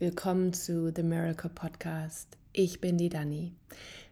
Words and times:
Willkommen 0.00 0.52
zu 0.52 0.92
The 0.94 1.02
Miracle 1.02 1.50
Podcast. 1.50 2.28
Ich 2.52 2.80
bin 2.80 2.98
die 2.98 3.08
Dani. 3.08 3.50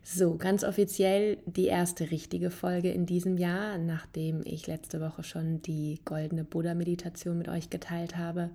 So, 0.02 0.36
ganz 0.36 0.64
offiziell 0.64 1.38
die 1.46 1.66
erste 1.66 2.10
richtige 2.10 2.50
Folge 2.50 2.90
in 2.90 3.06
diesem 3.06 3.38
Jahr, 3.38 3.78
nachdem 3.78 4.40
ich 4.44 4.66
letzte 4.66 5.00
Woche 5.00 5.22
schon 5.22 5.62
die 5.62 6.00
goldene 6.04 6.42
Buddha-Meditation 6.42 7.38
mit 7.38 7.46
euch 7.46 7.70
geteilt 7.70 8.16
habe. 8.16 8.50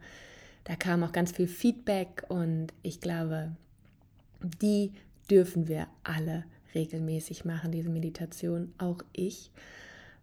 Da 0.66 0.76
kam 0.76 1.06
auch 1.06 1.14
ganz 1.14 1.32
viel 1.32 1.48
Feedback 1.48 2.26
und 2.28 2.74
ich 2.84 3.00
glaube, 3.00 3.56
die 4.62 4.92
dürfen 5.30 5.70
wir 5.70 5.88
alle 6.04 6.44
regelmäßig 6.76 7.46
machen, 7.46 7.72
diese 7.72 7.90
Meditation, 7.90 8.74
auch 8.78 9.06
ich, 9.14 9.52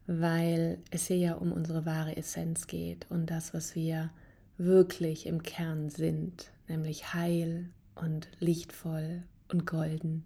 weil 0.07 0.77
es 0.91 1.07
hier 1.07 1.17
ja 1.17 1.35
um 1.37 1.53
unsere 1.53 1.87
wahre 1.87 2.19
Essenz 2.19 2.67
geht 2.67 3.07
und 3.09 3.31
das, 3.31 3.55
was 3.55 3.75
wir 3.75 4.11
wirklich 4.59 5.27
im 5.27 5.43
Kern 5.43 5.89
sind, 5.89 6.51
nämlich 6.69 7.15
heil 7.15 7.71
und 7.95 8.29
lichtvoll 8.41 9.23
und 9.49 9.67
golden. 9.67 10.25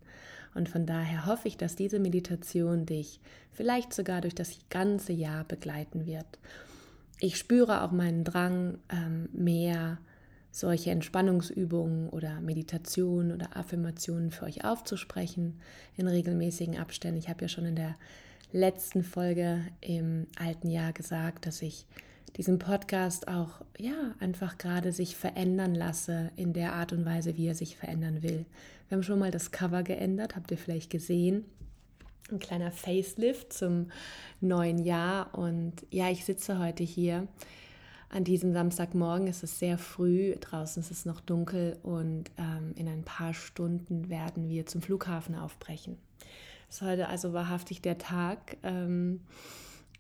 Und 0.55 0.69
von 0.69 0.87
daher 0.87 1.27
hoffe 1.27 1.49
ich, 1.49 1.57
dass 1.57 1.77
diese 1.77 1.99
Meditation 1.99 2.85
dich 2.85 3.21
vielleicht 3.53 3.93
sogar 3.93 4.21
durch 4.21 4.35
das 4.35 4.59
ganze 4.71 5.13
Jahr 5.13 5.45
begleiten 5.45 6.07
wird. 6.07 6.39
Ich 7.21 7.39
spüre 7.39 7.83
auch 7.83 7.93
meinen 7.93 8.25
Drang, 8.25 8.79
ähm, 8.91 9.29
mehr 9.33 9.99
solche 10.51 10.91
Entspannungsübungen 10.91 12.11
oder 12.11 12.41
Meditationen 12.41 13.33
oder 13.33 13.57
Affirmationen 13.57 14.31
für 14.31 14.45
euch 14.45 14.65
aufzusprechen 14.65 15.61
in 15.97 16.07
regelmäßigen 16.07 16.79
Abständen. 16.79 17.19
Ich 17.19 17.29
habe 17.31 17.43
ja 17.43 17.49
schon 17.49 17.65
in 17.65 17.77
der 17.77 17.97
letzten 18.53 19.03
Folge 19.03 19.63
im 19.81 20.27
alten 20.39 20.69
Jahr 20.69 20.93
gesagt, 20.93 21.47
dass 21.47 21.63
ich 21.63 21.87
diesen 22.37 22.59
Podcast 22.59 23.29
auch 23.29 23.61
ja 23.79 24.15
einfach 24.19 24.59
gerade 24.59 24.93
sich 24.93 25.17
verändern 25.17 25.75
lasse 25.75 26.31
in 26.37 26.53
der 26.53 26.73
Art 26.73 26.93
und 26.93 27.05
Weise, 27.05 27.37
wie 27.37 27.47
er 27.47 27.55
sich 27.55 27.77
verändern 27.77 28.23
will. 28.23 28.47
Wir 28.89 28.97
haben 28.97 29.03
schon 29.03 29.19
mal 29.19 29.31
das 29.31 29.51
Cover 29.51 29.83
geändert, 29.83 30.37
habt 30.37 30.51
ihr 30.51 30.59
vielleicht 30.59 30.91
gesehen. 30.91 31.45
Ein 32.31 32.39
kleiner 32.39 32.73
Facelift 32.73 33.53
zum 33.53 33.91
neuen 34.41 34.79
Jahr 34.79 35.37
und 35.37 35.75
ja, 35.91 36.11
ich 36.11 36.25
sitze 36.25 36.59
heute 36.59 36.83
hier 36.83 37.27
an 38.09 38.25
diesem 38.25 38.53
Samstagmorgen. 38.53 39.27
Es 39.27 39.43
ist 39.43 39.59
sehr 39.59 39.77
früh, 39.77 40.35
draußen 40.41 40.83
ist 40.83 40.91
es 40.91 41.05
noch 41.05 41.21
dunkel 41.21 41.79
und 41.83 42.31
ähm, 42.39 42.73
in 42.77 42.89
ein 42.89 43.03
paar 43.03 43.35
Stunden 43.35 44.09
werden 44.09 44.49
wir 44.49 44.67
zum 44.67 44.83
Flughafen 44.83 45.35
aufbrechen. 45.35 45.99
Es 46.69 46.77
ist 46.77 46.83
heute 46.83 47.09
also 47.09 47.33
wahrhaftig 47.33 47.83
der 47.83 47.99
Tag. 47.99 48.57
Ähm, 48.63 49.21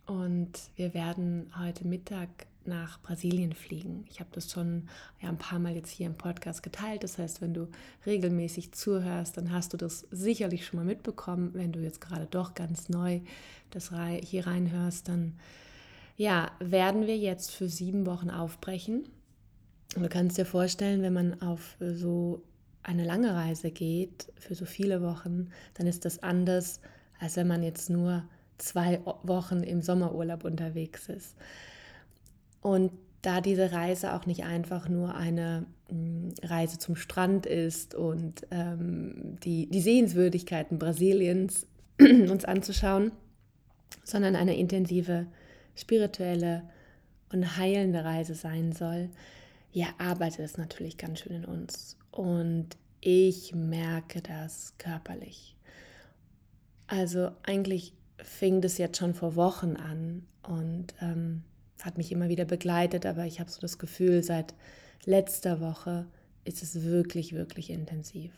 und 0.07 0.51
wir 0.77 0.95
werden 0.95 1.53
heute 1.59 1.87
Mittag 1.87 2.29
nach 2.65 3.01
Brasilien 3.03 3.53
fliegen. 3.53 4.05
Ich 4.11 4.21
habe 4.21 4.31
das 4.33 4.51
schon 4.51 4.89
ja, 5.21 5.29
ein 5.29 5.39
paar 5.39 5.59
Mal 5.59 5.75
jetzt 5.75 5.91
hier 5.91 6.07
im 6.07 6.17
Podcast 6.17 6.63
geteilt. 6.63 7.03
Das 7.03 7.19
heißt, 7.19 7.41
wenn 7.41 7.55
du 7.55 7.69
regelmäßig 8.07 8.73
zuhörst, 8.73 9.37
dann 9.37 9.53
hast 9.53 9.73
du 9.73 9.77
das 9.77 10.07
sicherlich 10.11 10.67
schon 10.67 10.79
mal 10.79 10.87
mitbekommen. 10.87 11.51
Wenn 11.55 11.73
du 11.73 11.81
jetzt 11.81 12.01
gerade 12.01 12.27
doch 12.27 12.55
ganz 12.55 12.89
neu 12.89 13.21
das 13.71 13.91
hier 14.23 14.47
reinhörst, 14.47 15.09
dann 15.09 15.35
ja, 16.17 16.51
werden 16.61 17.07
wir 17.07 17.17
jetzt 17.17 17.51
für 17.51 17.69
sieben 17.69 18.07
Wochen 18.07 18.31
aufbrechen. 18.31 19.09
Du 19.95 20.09
kannst 20.09 20.39
dir 20.39 20.47
vorstellen, 20.47 21.03
wenn 21.03 21.13
man 21.13 21.41
auf 21.43 21.77
so 21.81 22.43
eine 22.83 23.05
lange 23.05 23.35
Reise 23.35 23.71
geht, 23.71 24.33
für 24.39 24.55
so 24.55 24.65
viele 24.65 25.03
Wochen, 25.03 25.51
dann 25.75 25.87
ist 25.87 26.05
das 26.05 26.23
anders, 26.23 26.81
als 27.19 27.37
wenn 27.37 27.47
man 27.47 27.63
jetzt 27.63 27.91
nur 27.91 28.25
zwei 28.59 29.01
Wochen 29.23 29.63
im 29.63 29.83
Sommerurlaub 29.83 30.45
unterwegs 30.45 31.09
ist. 31.09 31.37
Und 32.61 32.93
da 33.23 33.41
diese 33.41 33.73
Reise 33.73 34.15
auch 34.15 34.27
nicht 34.27 34.45
einfach 34.45 34.89
nur 34.89 35.15
eine 35.15 35.67
mm, 35.91 36.31
Reise 36.43 36.79
zum 36.79 36.97
Strand 36.97 37.47
ist 37.47 37.95
und 37.95 38.47
ähm, 38.51 39.37
die, 39.45 39.69
die 39.69 39.81
Sehenswürdigkeiten 39.81 40.79
Brasiliens 40.79 41.67
uns 42.01 42.45
anzuschauen, 42.45 43.13
sondern 44.05 44.35
eine 44.35 44.57
intensive 44.57 45.27
spirituelle 45.77 46.65
und 47.33 47.57
heilende 47.57 48.05
Reise 48.05 48.35
sein 48.35 48.73
soll, 48.73 49.09
ja, 49.73 49.87
arbeitet 49.99 50.41
es 50.41 50.59
natürlich 50.59 50.99
ganz 50.99 51.21
schön 51.21 51.37
in 51.37 51.45
uns. 51.45 51.97
Und 52.11 52.77
ich 53.01 53.55
merke 53.55 54.21
das 54.21 54.75
körperlich. 54.79 55.57
Also 56.87 57.31
eigentlich 57.43 57.95
fing 58.19 58.61
das 58.61 58.79
jetzt 58.79 58.99
schon 58.99 59.15
vor 59.15 59.37
Wochen 59.37 59.77
an 59.77 60.27
und 60.43 60.95
ähm, 61.01 61.43
hat 61.83 61.99
mich 61.99 62.13
immer 62.13 62.29
wieder 62.29 62.45
begleitet, 62.45 63.07
aber 63.07 63.27
ich 63.27 63.41
habe 63.41 63.51
so 63.51 63.61
das 63.61 63.79
Gefühl, 63.79 64.23
seit 64.23 64.55
letzter 65.05 65.61
Woche 65.61 66.07
ist 66.45 66.63
es 66.63 66.83
wirklich, 66.83 67.35
wirklich 67.35 67.71
intensiv. 67.71 68.33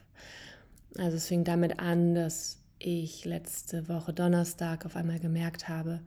Also 0.96 1.16
es 1.16 1.26
fing 1.26 1.44
damit 1.44 1.80
an, 1.80 2.14
dass 2.14 2.58
ich 2.78 3.24
letzte 3.24 3.88
Woche 3.88 4.12
Donnerstag 4.12 4.86
auf 4.86 4.96
einmal 4.96 5.18
gemerkt 5.18 5.68
habe, 5.68 6.00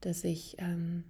dass 0.00 0.24
ich 0.24 0.56
ähm, 0.58 1.04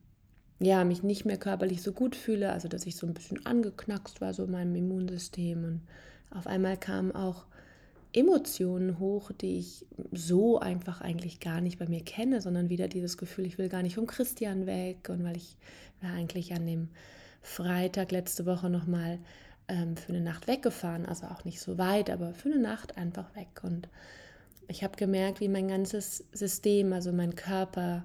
ja, 0.61 0.85
mich 0.85 1.03
nicht 1.03 1.25
mehr 1.25 1.39
körperlich 1.39 1.83
so 1.83 1.93
gut 1.93 2.17
fühle, 2.17 2.53
also 2.53 2.69
dass 2.69 2.87
ich 2.87 2.97
so 2.97 3.07
ein 3.07 3.15
bisschen 3.15 3.45
angeknackst 3.47 4.21
war, 4.21 4.35
so 4.35 4.45
in 4.45 4.51
meinem 4.51 4.75
Immunsystem. 4.75 5.65
Und 5.65 5.81
auf 6.31 6.47
einmal 6.47 6.77
kam 6.77 7.15
auch 7.15 7.47
Emotionen 8.13 8.99
hoch, 8.99 9.31
die 9.33 9.59
ich 9.59 9.87
so 10.13 10.59
einfach 10.59 11.01
eigentlich 11.01 11.41
gar 11.41 11.61
nicht 11.61 11.79
bei 11.79 11.87
mir 11.87 12.03
kenne, 12.03 12.41
sondern 12.41 12.69
wieder 12.69 12.89
dieses 12.89 13.19
Gefühl, 13.19 13.47
ich 13.47 13.59
will 13.59 13.69
gar 13.69 13.83
nicht 13.83 13.97
vom 13.97 14.07
Christian 14.07 14.67
weg 14.67 15.09
und 15.09 15.25
weil 15.25 15.37
ich 15.37 15.57
war 16.01 16.13
eigentlich 16.13 16.53
an 16.53 16.67
dem 16.67 16.89
Freitag 17.43 18.11
letzte 18.11 18.47
Woche 18.47 18.71
nochmal 18.71 19.19
ähm, 19.69 19.97
für 19.97 20.11
eine 20.11 20.21
Nacht 20.21 20.47
weggefahren, 20.47 21.07
also 21.07 21.27
auch 21.27 21.45
nicht 21.45 21.61
so 21.61 21.79
weit, 21.79 22.11
aber 22.11 22.35
für 22.35 22.51
eine 22.51 22.61
Nacht 22.61 22.97
einfach 22.97 23.35
weg 23.37 23.63
und 23.63 23.89
ich 24.69 24.85
habe 24.85 24.97
gemerkt, 24.97 25.41
wie 25.41 25.49
mein 25.49 25.69
ganzes 25.69 26.25
System, 26.33 26.93
also 26.93 27.11
mein 27.13 27.35
Körper 27.35 28.05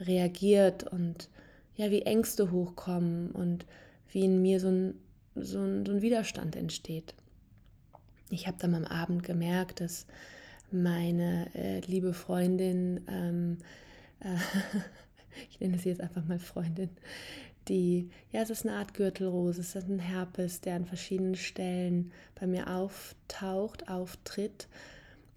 reagiert 0.00 0.84
und 0.84 1.28
ja, 1.76 1.90
wie 1.90 2.02
Ängste 2.02 2.52
hochkommen 2.52 3.32
und 3.32 3.66
wie 4.10 4.24
in 4.24 4.40
mir 4.40 4.60
so 4.60 4.68
ein, 4.68 4.94
so 5.34 5.58
ein, 5.58 5.84
so 5.84 5.92
ein 5.92 6.02
Widerstand 6.02 6.54
entsteht. 6.54 7.14
Ich 8.30 8.46
habe 8.46 8.56
dann 8.58 8.74
am 8.74 8.84
Abend 8.84 9.22
gemerkt, 9.22 9.80
dass 9.80 10.06
meine 10.70 11.54
äh, 11.54 11.80
liebe 11.80 12.14
Freundin, 12.14 13.00
ähm, 13.08 13.58
äh, 14.20 14.36
ich 15.50 15.60
nenne 15.60 15.78
sie 15.78 15.90
jetzt 15.90 16.00
einfach 16.00 16.24
mal 16.24 16.38
Freundin, 16.38 16.90
die, 17.68 18.10
ja, 18.30 18.42
es 18.42 18.50
ist 18.50 18.66
eine 18.66 18.76
Art 18.76 18.94
Gürtelrose, 18.94 19.60
es 19.60 19.74
ist 19.74 19.88
ein 19.88 19.98
Herpes, 19.98 20.60
der 20.60 20.76
an 20.76 20.84
verschiedenen 20.84 21.34
Stellen 21.34 22.12
bei 22.38 22.46
mir 22.46 22.68
auftaucht, 22.68 23.88
auftritt. 23.88 24.68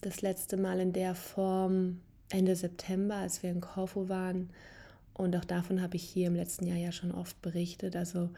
Das 0.02 0.22
letzte 0.22 0.58
Mal 0.58 0.80
in 0.80 0.94
der 0.94 1.16
Form 1.16 2.02
Ende 2.30 2.56
September, 2.56 3.16
als 3.16 3.44
wir 3.44 3.52
in 3.52 3.62
Korfu 3.62 4.10
waren. 4.10 4.50
Und 5.14 5.36
auch 5.36 5.46
davon 5.46 5.82
habe 5.82 5.96
ich 5.96 6.04
hier 6.04 6.28
im 6.28 6.36
letzten 6.36 6.68
Jahr 6.68 6.78
ja 6.78 6.92
schon 6.92 7.12
oft 7.12 7.42
berichtet. 7.42 7.96
Also 7.96 8.30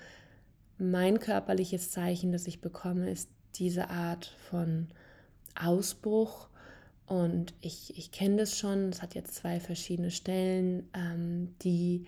mein 0.77 1.19
körperliches 1.19 1.91
Zeichen, 1.91 2.31
das 2.31 2.47
ich 2.47 2.61
bekomme, 2.61 3.09
ist 3.09 3.29
diese 3.55 3.89
Art 3.89 4.25
von 4.49 4.87
Ausbruch. 5.55 6.47
Und 7.05 7.53
ich, 7.61 7.97
ich 7.97 8.11
kenne 8.11 8.37
das 8.37 8.57
schon, 8.57 8.89
es 8.89 9.01
hat 9.01 9.15
jetzt 9.15 9.35
zwei 9.35 9.59
verschiedene 9.59 10.11
Stellen, 10.11 10.87
ähm, 10.93 11.55
die 11.63 12.05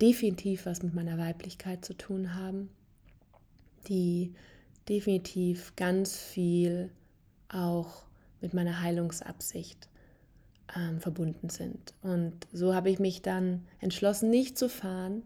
definitiv 0.00 0.66
was 0.66 0.82
mit 0.82 0.94
meiner 0.94 1.18
Weiblichkeit 1.18 1.84
zu 1.84 1.94
tun 1.94 2.34
haben, 2.34 2.68
die 3.88 4.34
definitiv 4.88 5.74
ganz 5.76 6.16
viel 6.16 6.90
auch 7.48 8.04
mit 8.40 8.54
meiner 8.54 8.80
Heilungsabsicht 8.80 9.88
ähm, 10.76 11.00
verbunden 11.00 11.48
sind. 11.48 11.94
Und 12.02 12.46
so 12.52 12.74
habe 12.74 12.90
ich 12.90 12.98
mich 12.98 13.22
dann 13.22 13.66
entschlossen, 13.80 14.30
nicht 14.30 14.58
zu 14.58 14.68
fahren 14.68 15.22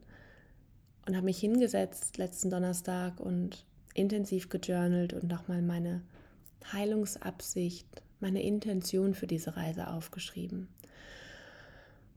und 1.07 1.17
habe 1.17 1.27
mich 1.27 1.39
hingesetzt 1.39 2.19
letzten 2.19 2.51
Donnerstag 2.51 3.21
und 3.21 3.65
intensiv 3.95 4.49
gejournalt 4.49 5.13
und 5.13 5.29
nochmal 5.29 5.63
meine 5.63 6.03
Heilungsabsicht, 6.73 7.87
meine 8.21 8.43
Intention 8.43 9.15
für 9.15 9.27
diese 9.27 9.57
Reise 9.57 9.89
aufgeschrieben. 9.89 10.69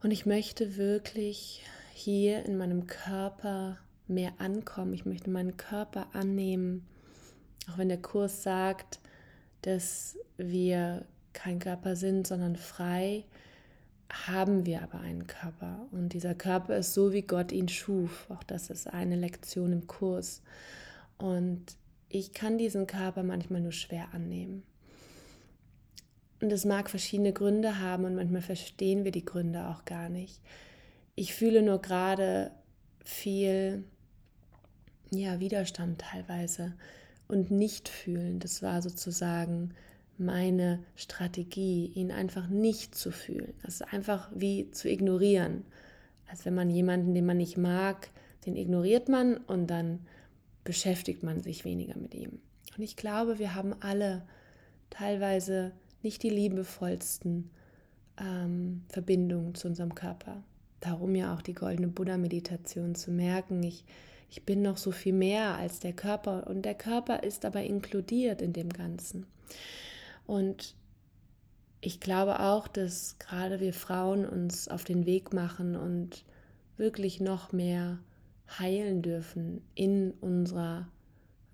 Und 0.02 0.10
ich 0.10 0.26
möchte 0.26 0.76
wirklich 0.76 1.64
hier 1.92 2.44
in 2.44 2.56
meinem 2.58 2.86
Körper 2.86 3.78
mehr 4.06 4.32
ankommen. 4.38 4.94
Ich 4.94 5.04
möchte 5.04 5.30
meinen 5.30 5.56
Körper 5.56 6.08
annehmen, 6.12 6.86
auch 7.70 7.78
wenn 7.78 7.88
der 7.88 8.00
Kurs 8.00 8.42
sagt, 8.42 9.00
dass 9.62 10.16
wir 10.36 11.04
kein 11.32 11.58
Körper 11.58 11.96
sind, 11.96 12.26
sondern 12.26 12.56
frei, 12.56 13.24
haben 14.10 14.64
wir 14.64 14.82
aber 14.82 15.00
einen 15.00 15.26
Körper. 15.26 15.86
Und 15.90 16.10
dieser 16.10 16.34
Körper 16.34 16.76
ist 16.76 16.94
so, 16.94 17.12
wie 17.12 17.22
Gott 17.22 17.50
ihn 17.52 17.68
schuf. 17.68 18.26
Auch 18.30 18.44
das 18.44 18.70
ist 18.70 18.86
eine 18.86 19.16
Lektion 19.16 19.72
im 19.72 19.86
Kurs. 19.86 20.42
Und 21.18 21.64
ich 22.08 22.32
kann 22.32 22.58
diesen 22.58 22.86
Körper 22.86 23.22
manchmal 23.22 23.60
nur 23.60 23.72
schwer 23.72 24.08
annehmen. 24.12 24.62
Und 26.40 26.52
es 26.52 26.64
mag 26.64 26.90
verschiedene 26.90 27.32
Gründe 27.32 27.80
haben 27.80 28.04
und 28.04 28.14
manchmal 28.14 28.42
verstehen 28.42 29.04
wir 29.04 29.12
die 29.12 29.24
Gründe 29.24 29.68
auch 29.68 29.84
gar 29.84 30.08
nicht. 30.08 30.40
Ich 31.14 31.34
fühle 31.34 31.62
nur 31.62 31.80
gerade 31.80 32.50
viel 33.04 33.84
ja, 35.10 35.40
Widerstand 35.40 36.00
teilweise 36.00 36.74
und 37.28 37.50
nicht 37.50 37.88
fühlen. 37.88 38.38
Das 38.38 38.62
war 38.62 38.82
sozusagen 38.82 39.74
meine 40.18 40.82
Strategie, 40.94 41.86
ihn 41.94 42.10
einfach 42.10 42.48
nicht 42.48 42.94
zu 42.94 43.10
fühlen. 43.10 43.54
Das 43.62 43.76
ist 43.76 43.92
einfach 43.92 44.30
wie 44.34 44.70
zu 44.70 44.88
ignorieren. 44.88 45.64
Als 46.28 46.44
wenn 46.44 46.54
man 46.54 46.70
jemanden, 46.70 47.14
den 47.14 47.26
man 47.26 47.36
nicht 47.36 47.56
mag, 47.56 48.10
den 48.44 48.56
ignoriert 48.56 49.08
man 49.08 49.36
und 49.36 49.68
dann 49.68 50.00
beschäftigt 50.66 51.22
man 51.22 51.40
sich 51.40 51.64
weniger 51.64 51.96
mit 51.96 52.14
ihm. 52.14 52.40
Und 52.76 52.82
ich 52.82 52.96
glaube, 52.96 53.38
wir 53.38 53.54
haben 53.54 53.74
alle 53.80 54.26
teilweise 54.90 55.72
nicht 56.02 56.22
die 56.22 56.28
liebevollsten 56.28 57.50
ähm, 58.20 58.82
Verbindungen 58.88 59.54
zu 59.54 59.68
unserem 59.68 59.94
Körper. 59.94 60.42
Darum 60.80 61.14
ja 61.14 61.34
auch 61.34 61.40
die 61.40 61.54
goldene 61.54 61.88
Buddha-Meditation 61.88 62.94
zu 62.94 63.10
merken, 63.10 63.62
ich, 63.62 63.84
ich 64.28 64.44
bin 64.44 64.60
noch 64.60 64.76
so 64.76 64.90
viel 64.90 65.14
mehr 65.14 65.56
als 65.56 65.80
der 65.80 65.94
Körper 65.94 66.46
und 66.46 66.62
der 66.62 66.74
Körper 66.74 67.22
ist 67.22 67.44
aber 67.46 67.62
inkludiert 67.62 68.42
in 68.42 68.52
dem 68.52 68.68
Ganzen. 68.68 69.26
Und 70.26 70.74
ich 71.80 72.00
glaube 72.00 72.40
auch, 72.40 72.68
dass 72.68 73.18
gerade 73.18 73.60
wir 73.60 73.72
Frauen 73.72 74.26
uns 74.26 74.68
auf 74.68 74.84
den 74.84 75.06
Weg 75.06 75.32
machen 75.32 75.76
und 75.76 76.24
wirklich 76.76 77.20
noch 77.20 77.52
mehr 77.52 77.98
heilen 78.58 79.02
dürfen 79.02 79.62
in 79.74 80.12
unserer 80.20 80.88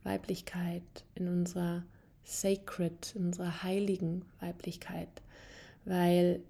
Weiblichkeit, 0.03 0.83
in 1.15 1.29
unserer 1.29 1.85
sacred, 2.25 3.15
in 3.17 3.27
unserer 3.27 3.63
heiligen 3.63 4.25
Weiblichkeit, 4.41 5.09
weil 5.85 6.41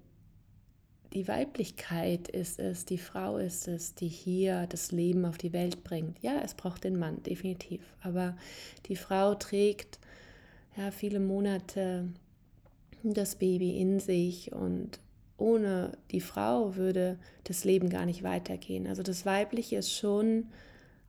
die 1.13 1.27
Weiblichkeit 1.27 2.27
ist 2.27 2.59
es, 2.59 2.85
die 2.85 2.97
Frau 2.97 3.37
ist 3.37 3.67
es, 3.67 3.93
die 3.93 4.07
hier 4.07 4.65
das 4.67 4.91
Leben 4.91 5.25
auf 5.25 5.37
die 5.37 5.53
Welt 5.53 5.83
bringt. 5.83 6.17
Ja, 6.23 6.41
es 6.43 6.55
braucht 6.55 6.83
den 6.83 6.97
Mann, 6.97 7.21
definitiv. 7.21 7.81
Aber 8.01 8.35
die 8.87 8.95
Frau 8.95 9.35
trägt 9.35 9.99
ja 10.75 10.89
viele 10.89 11.19
Monate 11.19 12.09
das 13.03 13.35
Baby 13.35 13.79
in 13.79 13.99
sich 13.99 14.53
und 14.53 14.99
ohne 15.43 15.97
die 16.11 16.21
Frau 16.21 16.77
würde 16.77 17.19
das 17.43 17.65
Leben 17.65 17.89
gar 17.89 18.05
nicht 18.05 18.23
weitergehen. 18.23 18.87
Also 18.87 19.03
das 19.03 19.25
Weibliche 19.25 19.75
ist 19.75 19.91
schon 19.91 20.47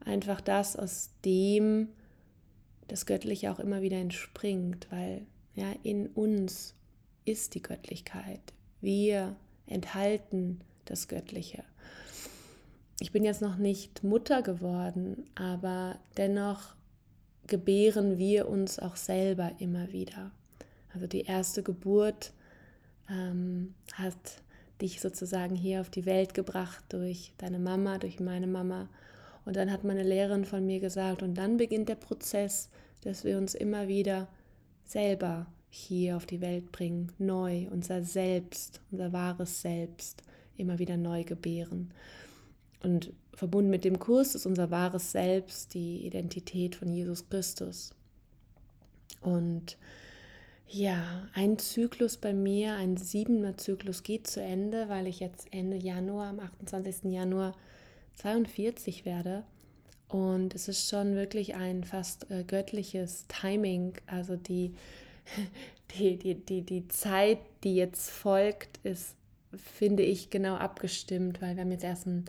einfach 0.05 0.41
das, 0.41 0.75
aus 0.75 1.11
dem 1.25 1.89
das 2.89 3.07
Göttliche 3.07 3.53
auch 3.53 3.61
immer 3.61 3.81
wieder 3.81 3.97
entspringt, 3.97 4.89
weil 4.91 5.25
ja 5.55 5.73
in 5.85 6.09
uns 6.09 6.75
ist 7.25 7.55
die 7.55 7.63
Göttlichkeit. 7.63 8.41
Wir 8.81 9.37
enthalten 9.67 10.61
das 10.85 11.07
Göttliche. 11.07 11.63
Ich 12.99 13.13
bin 13.13 13.25
jetzt 13.25 13.41
noch 13.41 13.57
nicht 13.57 14.03
Mutter 14.03 14.43
geworden, 14.43 15.31
aber 15.37 16.01
dennoch 16.17 16.75
gebären 17.47 18.19
wir 18.19 18.49
uns 18.49 18.81
auch 18.81 18.97
selber 18.97 19.53
immer 19.59 19.93
wieder. 19.93 20.33
Also 20.93 21.07
die 21.07 21.23
erste 21.23 21.63
Geburt 21.63 22.33
ähm, 23.11 23.75
hat 23.93 24.43
dich 24.81 25.01
sozusagen 25.01 25.55
hier 25.55 25.81
auf 25.81 25.91
die 25.91 26.07
Welt 26.07 26.35
gebracht 26.35 26.85
durch 26.89 27.33
deine 27.39 27.59
Mama, 27.59 27.99
durch 27.99 28.21
meine 28.21 28.47
Mama. 28.47 28.89
Und 29.45 29.57
dann 29.57 29.71
hat 29.71 29.85
meine 29.85 30.03
Lehrerin 30.03 30.45
von 30.45 30.67
mir 30.67 30.81
gesagt, 30.81 31.23
und 31.23 31.35
dann 31.35 31.57
beginnt 31.57 31.89
der 31.89 31.97
Prozess, 31.97 32.71
dass 33.03 33.25
wir 33.25 33.39
uns 33.39 33.55
immer 33.55 33.89
wieder 33.89 34.29
selber 34.85 35.47
hier 35.69 36.17
auf 36.17 36.27
die 36.27 36.41
Welt 36.41 36.73
bringen, 36.73 37.13
neu, 37.19 37.67
unser 37.71 38.03
Selbst, 38.03 38.81
unser 38.91 39.13
wahres 39.13 39.61
Selbst 39.61 40.23
immer 40.57 40.79
wieder 40.79 40.97
neu 40.97 41.25
gebären. 41.25 41.93
Und 42.83 43.13
verbunden 43.35 43.71
mit 43.71 43.85
dem 43.85 43.99
Kurs 43.99 44.35
ist 44.35 44.47
unser 44.47 44.71
wahres 44.71 45.13
Selbst 45.13 45.75
die 45.75 46.07
Identität 46.07 46.77
von 46.77 46.93
Jesus 46.93 47.29
Christus. 47.29 47.91
Und 49.21 49.77
ja, 50.69 51.29
ein 51.35 51.59
Zyklus 51.59 52.17
bei 52.17 52.33
mir, 52.33 52.75
ein 52.75 52.97
siebener 52.97 53.57
Zyklus 53.57 54.03
geht 54.03 54.27
zu 54.27 54.43
Ende, 54.43 54.89
weil 54.89 55.07
ich 55.07 55.21
jetzt 55.21 55.47
Ende 55.53 55.77
Januar, 55.77 56.29
am 56.29 56.41
28. 56.41 57.13
Januar 57.13 57.55
42 58.15 59.05
werde. 59.05 59.45
Und 60.09 60.55
es 60.55 60.69
ist 60.69 60.89
schon 60.89 61.15
wirklich 61.15 61.55
ein 61.55 61.85
fast 61.85 62.31
äh, 62.31 62.45
göttliches 62.45 63.27
Timing. 63.29 63.95
Also 64.07 64.37
die, 64.37 64.75
die, 65.99 66.19
die, 66.19 66.35
die, 66.35 66.63
die 66.63 66.89
Zeit, 66.89 67.39
die 67.63 67.77
jetzt 67.77 68.11
folgt, 68.11 68.79
ist, 68.85 69.17
finde 69.57 70.03
ich, 70.03 70.31
genau 70.31 70.57
abgestimmt, 70.57 71.41
weil 71.41 71.57
wir 71.57 71.63
haben 71.63 71.73
jetzt 71.73 71.85
erst 71.85 72.07
ein 72.07 72.25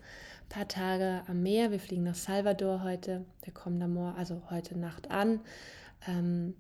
paar 0.49 0.67
Tage 0.67 1.23
am 1.27 1.41
Meer. 1.41 1.71
Wir 1.71 1.79
fliegen 1.79 2.03
nach 2.03 2.15
Salvador 2.15 2.83
heute. 2.83 3.25
Wir 3.43 3.53
kommen 3.53 3.79
da 3.79 3.87
morgen, 3.87 4.17
also 4.17 4.41
heute 4.49 4.77
Nacht 4.77 5.09
an. 5.11 5.41
Ähm, 6.07 6.53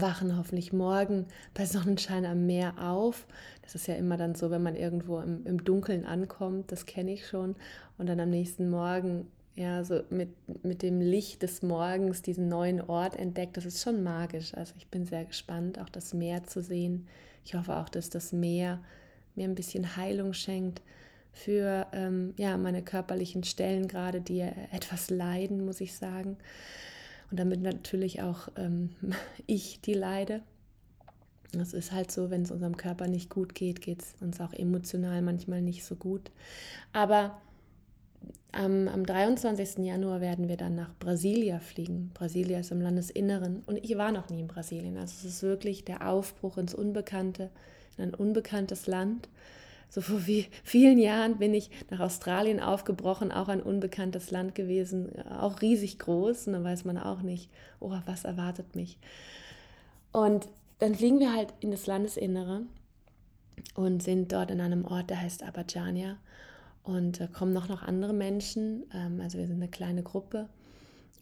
wachen 0.00 0.36
hoffentlich 0.36 0.72
morgen 0.72 1.26
bei 1.54 1.64
Sonnenschein 1.64 2.26
am 2.26 2.46
Meer 2.46 2.74
auf. 2.78 3.26
Das 3.62 3.74
ist 3.74 3.86
ja 3.86 3.94
immer 3.94 4.16
dann 4.16 4.34
so, 4.34 4.50
wenn 4.50 4.62
man 4.62 4.76
irgendwo 4.76 5.20
im, 5.20 5.46
im 5.46 5.64
Dunkeln 5.64 6.04
ankommt, 6.04 6.72
das 6.72 6.86
kenne 6.86 7.12
ich 7.12 7.26
schon. 7.26 7.54
Und 7.96 8.08
dann 8.08 8.20
am 8.20 8.30
nächsten 8.30 8.68
Morgen, 8.70 9.28
ja, 9.54 9.84
so 9.84 10.00
mit, 10.10 10.30
mit 10.64 10.82
dem 10.82 11.00
Licht 11.00 11.42
des 11.42 11.62
Morgens 11.62 12.22
diesen 12.22 12.48
neuen 12.48 12.80
Ort 12.80 13.16
entdeckt. 13.16 13.56
Das 13.56 13.64
ist 13.64 13.82
schon 13.82 14.02
magisch. 14.02 14.52
Also 14.54 14.74
ich 14.76 14.88
bin 14.88 15.06
sehr 15.06 15.24
gespannt, 15.24 15.78
auch 15.78 15.88
das 15.88 16.12
Meer 16.12 16.44
zu 16.44 16.60
sehen. 16.60 17.06
Ich 17.44 17.54
hoffe 17.54 17.76
auch, 17.76 17.88
dass 17.88 18.10
das 18.10 18.32
Meer 18.32 18.80
mir 19.36 19.44
ein 19.44 19.54
bisschen 19.54 19.96
Heilung 19.96 20.32
schenkt 20.32 20.82
für 21.32 21.86
ähm, 21.92 22.34
ja, 22.36 22.56
meine 22.56 22.82
körperlichen 22.82 23.44
Stellen 23.44 23.86
gerade, 23.86 24.20
die 24.20 24.40
etwas 24.40 25.10
leiden, 25.10 25.64
muss 25.64 25.80
ich 25.80 25.94
sagen 25.94 26.36
und 27.34 27.38
damit 27.38 27.62
natürlich 27.62 28.22
auch 28.22 28.46
ähm, 28.54 28.90
ich 29.46 29.80
die 29.80 29.94
leide. 29.94 30.40
Das 31.50 31.72
ist 31.72 31.90
halt 31.90 32.12
so, 32.12 32.30
wenn 32.30 32.42
es 32.42 32.52
unserem 32.52 32.76
Körper 32.76 33.08
nicht 33.08 33.28
gut 33.28 33.56
geht, 33.56 33.80
geht 33.80 34.02
es 34.02 34.14
uns 34.20 34.40
auch 34.40 34.52
emotional 34.52 35.20
manchmal 35.20 35.60
nicht 35.60 35.84
so 35.84 35.96
gut. 35.96 36.30
Aber 36.92 37.36
am, 38.52 38.86
am 38.86 39.04
23. 39.04 39.78
Januar 39.78 40.20
werden 40.20 40.48
wir 40.48 40.56
dann 40.56 40.76
nach 40.76 40.94
Brasilia 41.00 41.58
fliegen. 41.58 42.12
Brasilia 42.14 42.60
ist 42.60 42.70
im 42.70 42.80
Landesinneren 42.80 43.64
und 43.66 43.84
ich 43.84 43.98
war 43.98 44.12
noch 44.12 44.28
nie 44.30 44.38
in 44.38 44.46
Brasilien. 44.46 44.96
Also 44.96 45.14
es 45.18 45.24
ist 45.24 45.42
wirklich 45.42 45.84
der 45.84 46.08
Aufbruch 46.08 46.56
ins 46.56 46.72
Unbekannte, 46.72 47.50
in 47.98 48.04
ein 48.04 48.14
unbekanntes 48.14 48.86
Land. 48.86 49.28
So 49.88 50.00
vor 50.00 50.18
vielen 50.18 50.98
Jahren 50.98 51.38
bin 51.38 51.54
ich 51.54 51.70
nach 51.90 52.00
Australien 52.00 52.60
aufgebrochen, 52.60 53.30
auch 53.30 53.48
ein 53.48 53.62
unbekanntes 53.62 54.30
Land 54.30 54.54
gewesen, 54.54 55.10
auch 55.28 55.62
riesig 55.62 55.98
groß. 55.98 56.48
Und 56.48 56.54
dann 56.54 56.64
weiß 56.64 56.84
man 56.84 56.98
auch 56.98 57.22
nicht, 57.22 57.50
oh, 57.80 57.92
was 58.06 58.24
erwartet 58.24 58.74
mich. 58.74 58.98
Und 60.12 60.48
dann 60.78 60.94
fliegen 60.94 61.20
wir 61.20 61.32
halt 61.32 61.54
in 61.60 61.70
das 61.70 61.86
Landesinnere 61.86 62.62
und 63.74 64.02
sind 64.02 64.32
dort 64.32 64.50
in 64.50 64.60
einem 64.60 64.84
Ort, 64.84 65.10
der 65.10 65.20
heißt 65.20 65.42
Abadjania. 65.42 66.16
Und 66.82 67.20
da 67.20 67.26
kommen 67.26 67.52
noch, 67.52 67.68
noch 67.68 67.82
andere 67.82 68.12
Menschen. 68.12 68.84
Ähm, 68.92 69.20
also 69.20 69.38
wir 69.38 69.46
sind 69.46 69.56
eine 69.56 69.70
kleine 69.70 70.02
Gruppe 70.02 70.48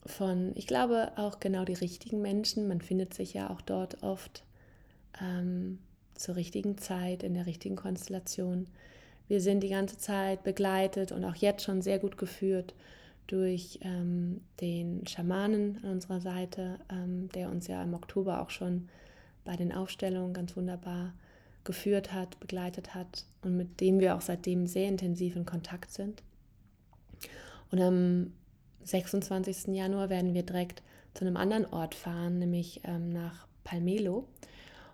von, 0.05 0.53
ich 0.57 0.67
glaube, 0.67 1.13
auch 1.17 1.41
genau 1.41 1.65
die 1.65 1.75
richtigen 1.75 2.21
Menschen. 2.21 2.69
Man 2.69 2.81
findet 2.81 3.15
sich 3.15 3.35
ja 3.35 3.51
auch 3.51 3.61
dort 3.61 4.03
oft. 4.03 4.45
Ähm, 5.21 5.79
zur 6.23 6.37
richtigen 6.37 6.79
Zeit, 6.79 7.23
in 7.23 7.35
der 7.35 7.47
richtigen 7.47 7.77
Konstellation. 7.77 8.67
Wir 9.29 9.41
sind 9.41 9.61
die 9.61 9.69
ganze 9.69 9.99
Zeit 9.99 10.43
begleitet 10.43 11.13
und 11.13 11.25
auch 11.25 11.35
jetzt 11.35 11.65
schon 11.65 11.83
sehr 11.83 11.99
gut 11.99 12.17
geführt 12.17 12.75
durch 13.27 13.79
ähm, 13.83 14.41
den 14.61 15.07
Schamanen 15.07 15.79
an 15.85 15.93
unserer 15.93 16.21
Seite, 16.21 16.79
ähm, 16.91 17.29
der 17.35 17.51
uns 17.51 17.67
ja 17.67 17.83
im 17.83 17.95
Oktober 17.95 18.41
auch 18.41 18.51
schon 18.51 18.89
bei 19.45 19.57
den 19.57 19.73
Aufstellungen 19.73 20.33
ganz 20.33 20.57
wunderbar 20.57 21.13
geführt 21.65 22.13
hat, 22.13 22.39
begleitet 22.41 22.95
hat 22.95 23.25
und 23.43 23.57
mit 23.57 23.81
dem 23.81 24.01
wir 24.01 24.17
auch 24.17 24.21
seitdem 24.21 24.67
sehr 24.67 24.89
intensiv 24.89 25.37
in 25.37 25.47
Kontakt 25.47 25.93
sind. 25.93 26.23
Und 27.71 27.81
am 27.81 28.33
26. 28.85 29.69
Januar 29.69 30.11
werden 30.11 30.35
wir 30.35 30.43
direkt 30.43 30.83
zu 31.15 31.25
einem 31.25 31.37
anderen 31.37 31.67
Ort 31.67 31.95
fahren, 31.95 32.39
nämlich 32.39 32.81
ähm, 32.85 33.13
nach 33.13 33.47
Palmelo. 33.65 34.27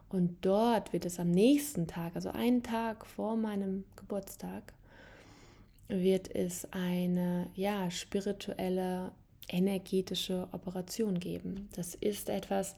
Und 0.09 0.39
dort 0.41 0.93
wird 0.93 1.05
es 1.05 1.19
am 1.19 1.31
nächsten 1.31 1.87
Tag, 1.87 2.15
also 2.15 2.31
einen 2.31 2.63
Tag 2.63 3.05
vor 3.07 3.37
meinem 3.37 3.85
Geburtstag, 3.97 4.73
wird 5.89 6.35
es 6.35 6.67
eine 6.73 7.49
ja, 7.55 7.91
spirituelle, 7.91 9.13
energetische 9.51 10.47
Operation 10.53 11.19
geben. 11.19 11.69
Das 11.73 11.95
ist 11.95 12.29
etwas, 12.29 12.77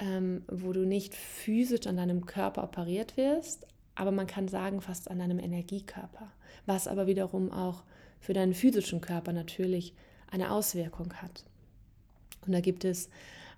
ähm, 0.00 0.42
wo 0.48 0.72
du 0.72 0.84
nicht 0.84 1.14
physisch 1.14 1.86
an 1.86 1.96
deinem 1.96 2.26
Körper 2.26 2.64
operiert 2.64 3.16
wirst, 3.16 3.66
aber 3.94 4.10
man 4.10 4.26
kann 4.26 4.48
sagen 4.48 4.80
fast 4.80 5.10
an 5.10 5.18
deinem 5.18 5.38
Energiekörper, 5.38 6.30
was 6.66 6.88
aber 6.88 7.06
wiederum 7.06 7.52
auch 7.52 7.82
für 8.20 8.32
deinen 8.32 8.54
physischen 8.54 9.00
Körper 9.00 9.32
natürlich 9.32 9.94
eine 10.30 10.50
Auswirkung 10.50 11.12
hat. 11.14 11.44
Und 12.46 12.52
da 12.52 12.60
gibt 12.60 12.84
es 12.84 13.08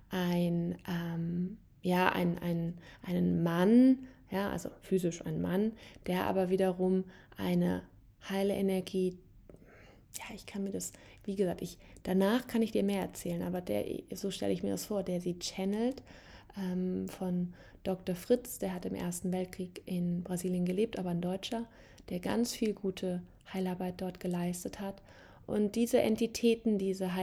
ein 0.09 0.77
ähm, 0.87 1.57
ja, 1.81 2.09
ein, 2.09 2.37
ein, 2.39 2.77
einen 3.03 3.43
Mann, 3.43 4.07
ja, 4.29 4.49
also 4.49 4.69
physisch 4.81 5.25
ein 5.25 5.41
Mann, 5.41 5.73
der 6.07 6.25
aber 6.25 6.49
wiederum 6.49 7.05
eine 7.37 7.83
heile 8.29 8.53
Energie, 8.53 9.17
ja, 10.17 10.35
ich 10.35 10.45
kann 10.45 10.63
mir 10.63 10.71
das 10.71 10.91
wie 11.23 11.35
gesagt, 11.35 11.61
ich, 11.61 11.77
danach 12.03 12.47
kann 12.47 12.61
ich 12.61 12.71
dir 12.71 12.83
mehr 12.83 13.01
erzählen, 13.01 13.43
aber 13.43 13.61
der, 13.61 13.85
so 14.13 14.31
stelle 14.31 14.53
ich 14.53 14.63
mir 14.63 14.71
das 14.71 14.85
vor, 14.85 15.03
der 15.03 15.21
sie 15.21 15.37
channelt 15.39 16.01
ähm, 16.57 17.07
von 17.09 17.53
Dr. 17.83 18.15
Fritz, 18.15 18.59
der 18.59 18.73
hat 18.73 18.85
im 18.85 18.95
Ersten 18.95 19.31
Weltkrieg 19.31 19.81
in 19.85 20.23
Brasilien 20.23 20.65
gelebt, 20.65 20.97
aber 20.97 21.09
ein 21.09 21.21
Deutscher, 21.21 21.65
der 22.09 22.19
ganz 22.19 22.53
viel 22.53 22.73
gute 22.73 23.21
Heilarbeit 23.53 24.01
dort 24.01 24.19
geleistet 24.19 24.79
hat. 24.79 25.01
Und 25.47 25.75
diese 25.75 26.01
Entitäten, 26.01 26.77
diese 26.77 27.15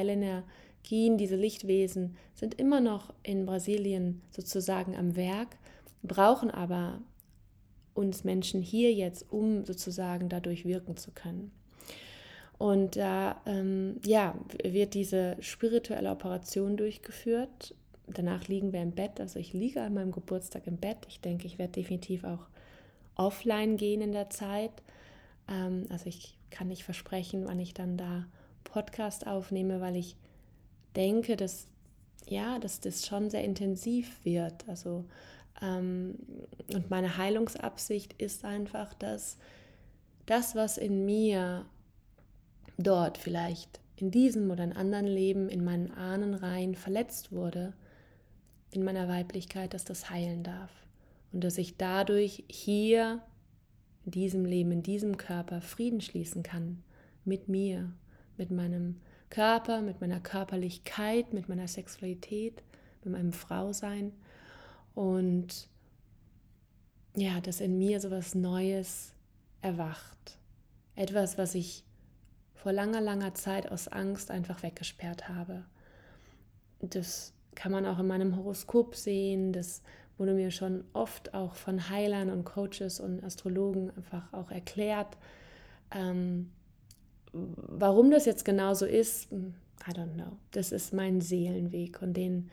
Heilenergien, 0.88 1.18
diese 1.18 1.36
Lichtwesen 1.36 2.16
sind 2.34 2.54
immer 2.54 2.80
noch 2.80 3.12
in 3.22 3.46
Brasilien 3.46 4.22
sozusagen 4.30 4.96
am 4.96 5.16
Werk, 5.16 5.56
brauchen 6.02 6.50
aber 6.50 7.00
uns 7.94 8.24
Menschen 8.24 8.62
hier 8.62 8.92
jetzt, 8.92 9.26
um 9.30 9.64
sozusagen 9.64 10.28
dadurch 10.28 10.64
wirken 10.64 10.96
zu 10.96 11.10
können. 11.10 11.50
Und 12.58 12.96
da 12.96 13.40
ähm, 13.46 14.00
ja, 14.04 14.34
wird 14.64 14.94
diese 14.94 15.36
spirituelle 15.40 16.10
Operation 16.10 16.76
durchgeführt. 16.76 17.74
Danach 18.06 18.48
liegen 18.48 18.72
wir 18.72 18.82
im 18.82 18.92
Bett. 18.92 19.20
Also 19.20 19.38
ich 19.38 19.52
liege 19.52 19.82
an 19.82 19.94
meinem 19.94 20.12
Geburtstag 20.12 20.66
im 20.66 20.76
Bett. 20.76 20.98
Ich 21.08 21.20
denke, 21.20 21.46
ich 21.46 21.58
werde 21.58 21.72
definitiv 21.72 22.24
auch 22.24 22.48
offline 23.14 23.76
gehen 23.76 24.00
in 24.00 24.12
der 24.12 24.30
Zeit. 24.30 24.72
Ähm, 25.48 25.86
also 25.88 26.06
ich 26.06 26.36
kann 26.50 26.68
nicht 26.68 26.84
versprechen, 26.84 27.44
wann 27.46 27.60
ich 27.60 27.74
dann 27.74 27.96
da 27.96 28.26
Podcast 28.64 29.26
aufnehme, 29.26 29.80
weil 29.80 29.96
ich 29.96 30.16
denke, 30.98 31.36
dass 31.36 31.68
ja, 32.30 32.58
dass 32.58 32.80
das 32.80 33.06
schon 33.06 33.30
sehr 33.30 33.44
intensiv 33.44 34.22
wird. 34.24 34.68
Also 34.68 35.04
ähm, 35.62 36.16
und 36.72 36.90
meine 36.90 37.16
Heilungsabsicht 37.16 38.14
ist 38.14 38.44
einfach, 38.44 38.94
dass 38.94 39.38
das, 40.26 40.54
was 40.54 40.76
in 40.78 41.04
mir 41.04 41.64
dort 42.76 43.18
vielleicht 43.18 43.80
in 43.96 44.10
diesem 44.10 44.50
oder 44.50 44.62
in 44.64 44.74
anderen 44.74 45.06
Leben 45.06 45.48
in 45.48 45.64
meinen 45.64 45.90
Ahnenreihen 45.90 46.74
verletzt 46.74 47.32
wurde, 47.32 47.72
in 48.70 48.84
meiner 48.84 49.08
Weiblichkeit, 49.08 49.74
dass 49.74 49.84
das 49.84 50.10
heilen 50.10 50.44
darf. 50.44 50.70
Und 51.32 51.42
dass 51.42 51.58
ich 51.58 51.76
dadurch 51.76 52.44
hier 52.48 53.22
in 54.04 54.12
diesem 54.12 54.44
Leben, 54.44 54.70
in 54.70 54.82
diesem 54.82 55.16
Körper 55.16 55.60
Frieden 55.60 56.00
schließen 56.00 56.42
kann 56.42 56.82
mit 57.24 57.48
mir, 57.48 57.90
mit 58.36 58.50
meinem 58.50 59.00
Körper, 59.30 59.80
mit 59.82 60.00
meiner 60.00 60.20
Körperlichkeit, 60.20 61.32
mit 61.32 61.48
meiner 61.48 61.68
Sexualität, 61.68 62.62
mit 63.04 63.12
meinem 63.12 63.32
Frausein. 63.32 64.12
Und 64.94 65.68
ja, 67.14 67.40
dass 67.40 67.60
in 67.60 67.78
mir 67.78 68.00
so 68.00 68.10
was 68.10 68.34
Neues 68.34 69.12
erwacht. 69.60 70.38
Etwas, 70.94 71.38
was 71.38 71.54
ich 71.54 71.84
vor 72.54 72.72
langer, 72.72 73.00
langer 73.00 73.34
Zeit 73.34 73.70
aus 73.70 73.88
Angst 73.88 74.30
einfach 74.30 74.62
weggesperrt 74.62 75.28
habe. 75.28 75.64
Das 76.80 77.32
kann 77.54 77.72
man 77.72 77.86
auch 77.86 77.98
in 77.98 78.06
meinem 78.06 78.36
Horoskop 78.36 78.94
sehen. 78.94 79.52
Das 79.52 79.82
wurde 80.16 80.32
mir 80.32 80.50
schon 80.50 80.84
oft 80.92 81.34
auch 81.34 81.54
von 81.54 81.88
Heilern 81.90 82.30
und 82.30 82.44
Coaches 82.44 83.00
und 83.00 83.22
Astrologen 83.22 83.90
einfach 83.96 84.32
auch 84.32 84.50
erklärt. 84.50 85.16
Ähm, 85.90 86.50
warum 87.32 88.10
das 88.10 88.24
jetzt 88.26 88.44
genau 88.44 88.74
so 88.74 88.86
ist, 88.86 89.30
I 89.32 89.92
don't 89.92 90.14
know. 90.14 90.36
Das 90.50 90.72
ist 90.72 90.92
mein 90.92 91.20
Seelenweg 91.20 92.02
und 92.02 92.14
den 92.16 92.50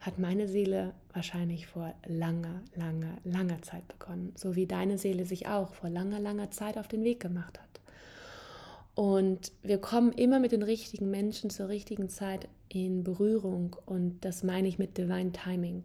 hat 0.00 0.18
meine 0.18 0.48
Seele 0.48 0.94
wahrscheinlich 1.12 1.66
vor 1.66 1.94
langer, 2.06 2.62
langer, 2.74 3.18
langer 3.24 3.62
Zeit 3.62 3.86
begonnen. 3.86 4.32
So 4.36 4.56
wie 4.56 4.66
deine 4.66 4.98
Seele 4.98 5.24
sich 5.24 5.46
auch 5.46 5.74
vor 5.74 5.90
langer, 5.90 6.18
langer 6.18 6.50
Zeit 6.50 6.76
auf 6.76 6.88
den 6.88 7.04
Weg 7.04 7.20
gemacht 7.20 7.60
hat. 7.60 7.80
Und 8.94 9.52
wir 9.62 9.78
kommen 9.78 10.12
immer 10.12 10.38
mit 10.38 10.52
den 10.52 10.62
richtigen 10.62 11.10
Menschen 11.10 11.50
zur 11.50 11.68
richtigen 11.68 12.08
Zeit 12.08 12.48
in 12.68 13.04
Berührung. 13.04 13.76
Und 13.86 14.24
das 14.24 14.42
meine 14.42 14.68
ich 14.68 14.78
mit 14.78 14.98
Divine 14.98 15.32
Timing. 15.32 15.84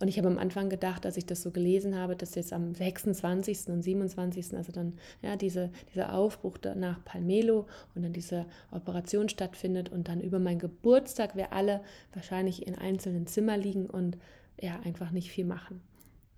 Und 0.00 0.08
ich 0.08 0.18
habe 0.18 0.28
am 0.28 0.38
Anfang 0.38 0.68
gedacht, 0.68 1.06
als 1.06 1.16
ich 1.16 1.24
das 1.24 1.42
so 1.42 1.50
gelesen 1.50 1.96
habe, 1.96 2.16
dass 2.16 2.34
jetzt 2.34 2.52
am 2.52 2.74
26. 2.74 3.68
und 3.68 3.82
27., 3.82 4.54
also 4.56 4.72
dann 4.72 4.98
ja, 5.22 5.36
diese, 5.36 5.70
dieser 5.92 6.14
Aufbruch 6.14 6.58
nach 6.74 7.04
Palmelo 7.04 7.66
und 7.94 8.02
dann 8.02 8.12
diese 8.12 8.46
Operation 8.72 9.28
stattfindet 9.28 9.90
und 9.90 10.08
dann 10.08 10.20
über 10.20 10.38
meinen 10.38 10.58
Geburtstag 10.58 11.36
wir 11.36 11.52
alle 11.52 11.80
wahrscheinlich 12.12 12.66
in 12.66 12.74
einzelnen 12.74 13.26
Zimmern 13.26 13.60
liegen 13.60 13.86
und 13.86 14.18
ja, 14.60 14.80
einfach 14.80 15.10
nicht 15.10 15.30
viel 15.30 15.44
machen. 15.44 15.80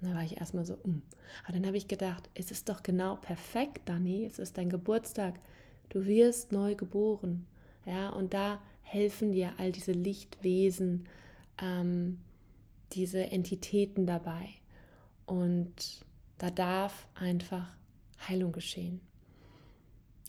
Da 0.02 0.14
war 0.14 0.22
ich 0.22 0.38
erstmal 0.38 0.66
so, 0.66 0.74
mm. 0.74 1.02
aber 1.44 1.54
dann 1.54 1.66
habe 1.66 1.78
ich 1.78 1.88
gedacht, 1.88 2.28
es 2.34 2.50
ist 2.50 2.68
doch 2.68 2.82
genau 2.82 3.16
perfekt, 3.16 3.88
Dani, 3.88 4.26
es 4.26 4.38
ist 4.38 4.58
dein 4.58 4.68
Geburtstag. 4.68 5.40
Du 5.88 6.04
wirst 6.04 6.52
neu 6.52 6.74
geboren. 6.74 7.46
Ja, 7.86 8.10
und 8.10 8.34
da 8.34 8.60
helfen 8.82 9.32
dir 9.32 9.52
all 9.58 9.72
diese 9.72 9.92
Lichtwesen, 9.92 11.06
ähm, 11.62 12.18
diese 12.92 13.30
Entitäten 13.30 14.06
dabei. 14.06 14.48
Und 15.26 16.04
da 16.38 16.50
darf 16.50 17.06
einfach 17.14 17.72
Heilung 18.28 18.52
geschehen. 18.52 19.00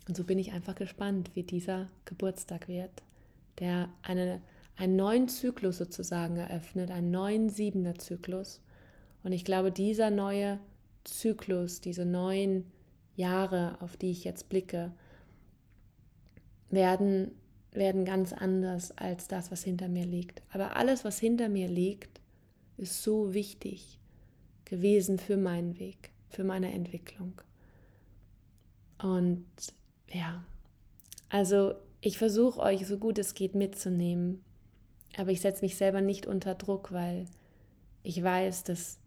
Und 0.07 0.15
so 0.15 0.23
bin 0.23 0.39
ich 0.39 0.53
einfach 0.53 0.75
gespannt, 0.75 1.31
wie 1.33 1.43
dieser 1.43 1.89
Geburtstag 2.05 2.67
wird, 2.67 3.03
der 3.59 3.89
eine, 4.01 4.41
einen 4.75 4.95
neuen 4.95 5.27
Zyklus 5.27 5.77
sozusagen 5.77 6.37
eröffnet, 6.37 6.91
einen 6.91 7.11
neuen 7.11 7.49
siebener 7.49 7.95
Zyklus 7.95 8.61
und 9.27 9.33
ich 9.33 9.43
glaube, 9.43 9.73
dieser 9.73 10.09
neue 10.09 10.57
Zyklus, 11.03 11.81
diese 11.81 12.05
neuen 12.05 12.71
Jahre, 13.17 13.77
auf 13.81 13.97
die 13.97 14.11
ich 14.11 14.23
jetzt 14.23 14.47
blicke, 14.47 14.93
werden, 16.69 17.31
werden 17.71 18.05
ganz 18.05 18.31
anders 18.31 18.97
als 18.97 19.27
das, 19.27 19.51
was 19.51 19.65
hinter 19.65 19.89
mir 19.89 20.05
liegt. 20.05 20.41
Aber 20.53 20.77
alles, 20.77 21.03
was 21.03 21.19
hinter 21.19 21.49
mir 21.49 21.67
liegt, 21.67 22.21
ist 22.77 23.03
so 23.03 23.33
wichtig 23.33 23.99
gewesen 24.65 25.17
für 25.17 25.37
meinen 25.37 25.79
Weg, 25.79 26.11
für 26.29 26.43
meine 26.43 26.71
Entwicklung. 26.71 27.41
Und 29.01 29.45
ja, 30.11 30.43
also 31.29 31.73
ich 32.01 32.17
versuche 32.17 32.59
euch 32.59 32.87
so 32.87 32.97
gut 32.97 33.17
es 33.17 33.33
geht 33.33 33.55
mitzunehmen, 33.55 34.43
aber 35.17 35.31
ich 35.31 35.41
setze 35.41 35.63
mich 35.63 35.75
selber 35.75 36.01
nicht 36.01 36.25
unter 36.25 36.55
Druck, 36.55 36.91
weil 36.91 37.25
ich 38.03 38.21
weiß, 38.21 38.63
dass 38.63 38.99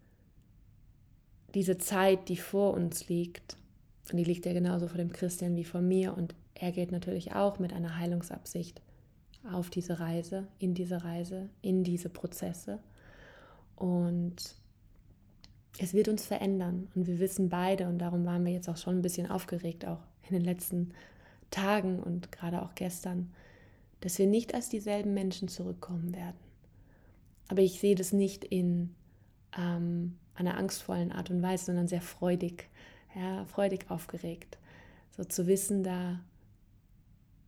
diese 1.54 1.78
Zeit, 1.78 2.28
die 2.28 2.36
vor 2.36 2.74
uns 2.74 3.08
liegt, 3.08 3.56
und 4.10 4.16
die 4.16 4.24
liegt 4.24 4.44
ja 4.46 4.52
genauso 4.52 4.88
vor 4.88 4.98
dem 4.98 5.12
Christian 5.12 5.56
wie 5.56 5.64
vor 5.64 5.80
mir, 5.80 6.16
und 6.16 6.34
er 6.54 6.72
geht 6.72 6.92
natürlich 6.92 7.32
auch 7.32 7.58
mit 7.58 7.72
einer 7.72 7.96
Heilungsabsicht 7.96 8.82
auf 9.50 9.70
diese 9.70 10.00
Reise, 10.00 10.46
in 10.58 10.74
diese 10.74 11.04
Reise, 11.04 11.48
in 11.62 11.84
diese 11.84 12.08
Prozesse. 12.08 12.80
Und 13.80 14.36
es 15.78 15.94
wird 15.94 16.08
uns 16.08 16.26
verändern. 16.26 16.88
Und 16.94 17.06
wir 17.06 17.18
wissen 17.18 17.48
beide, 17.48 17.88
und 17.88 17.98
darum 17.98 18.26
waren 18.26 18.44
wir 18.44 18.52
jetzt 18.52 18.68
auch 18.68 18.76
schon 18.76 18.98
ein 18.98 19.02
bisschen 19.02 19.30
aufgeregt, 19.30 19.86
auch 19.86 20.02
in 20.28 20.34
den 20.34 20.44
letzten 20.44 20.92
Tagen 21.50 21.98
und 21.98 22.30
gerade 22.30 22.60
auch 22.60 22.74
gestern, 22.74 23.32
dass 24.02 24.18
wir 24.18 24.26
nicht 24.26 24.54
als 24.54 24.68
dieselben 24.68 25.14
Menschen 25.14 25.48
zurückkommen 25.48 26.14
werden. 26.14 26.36
Aber 27.48 27.62
ich 27.62 27.80
sehe 27.80 27.94
das 27.94 28.12
nicht 28.12 28.44
in 28.44 28.94
ähm, 29.56 30.18
einer 30.34 30.58
angstvollen 30.58 31.10
Art 31.10 31.30
und 31.30 31.40
Weise, 31.40 31.64
sondern 31.64 31.88
sehr 31.88 32.02
freudig, 32.02 32.68
ja, 33.16 33.46
freudig 33.46 33.86
aufgeregt. 33.88 34.58
So 35.16 35.24
zu 35.24 35.46
wissen, 35.46 35.82
da, 35.82 36.20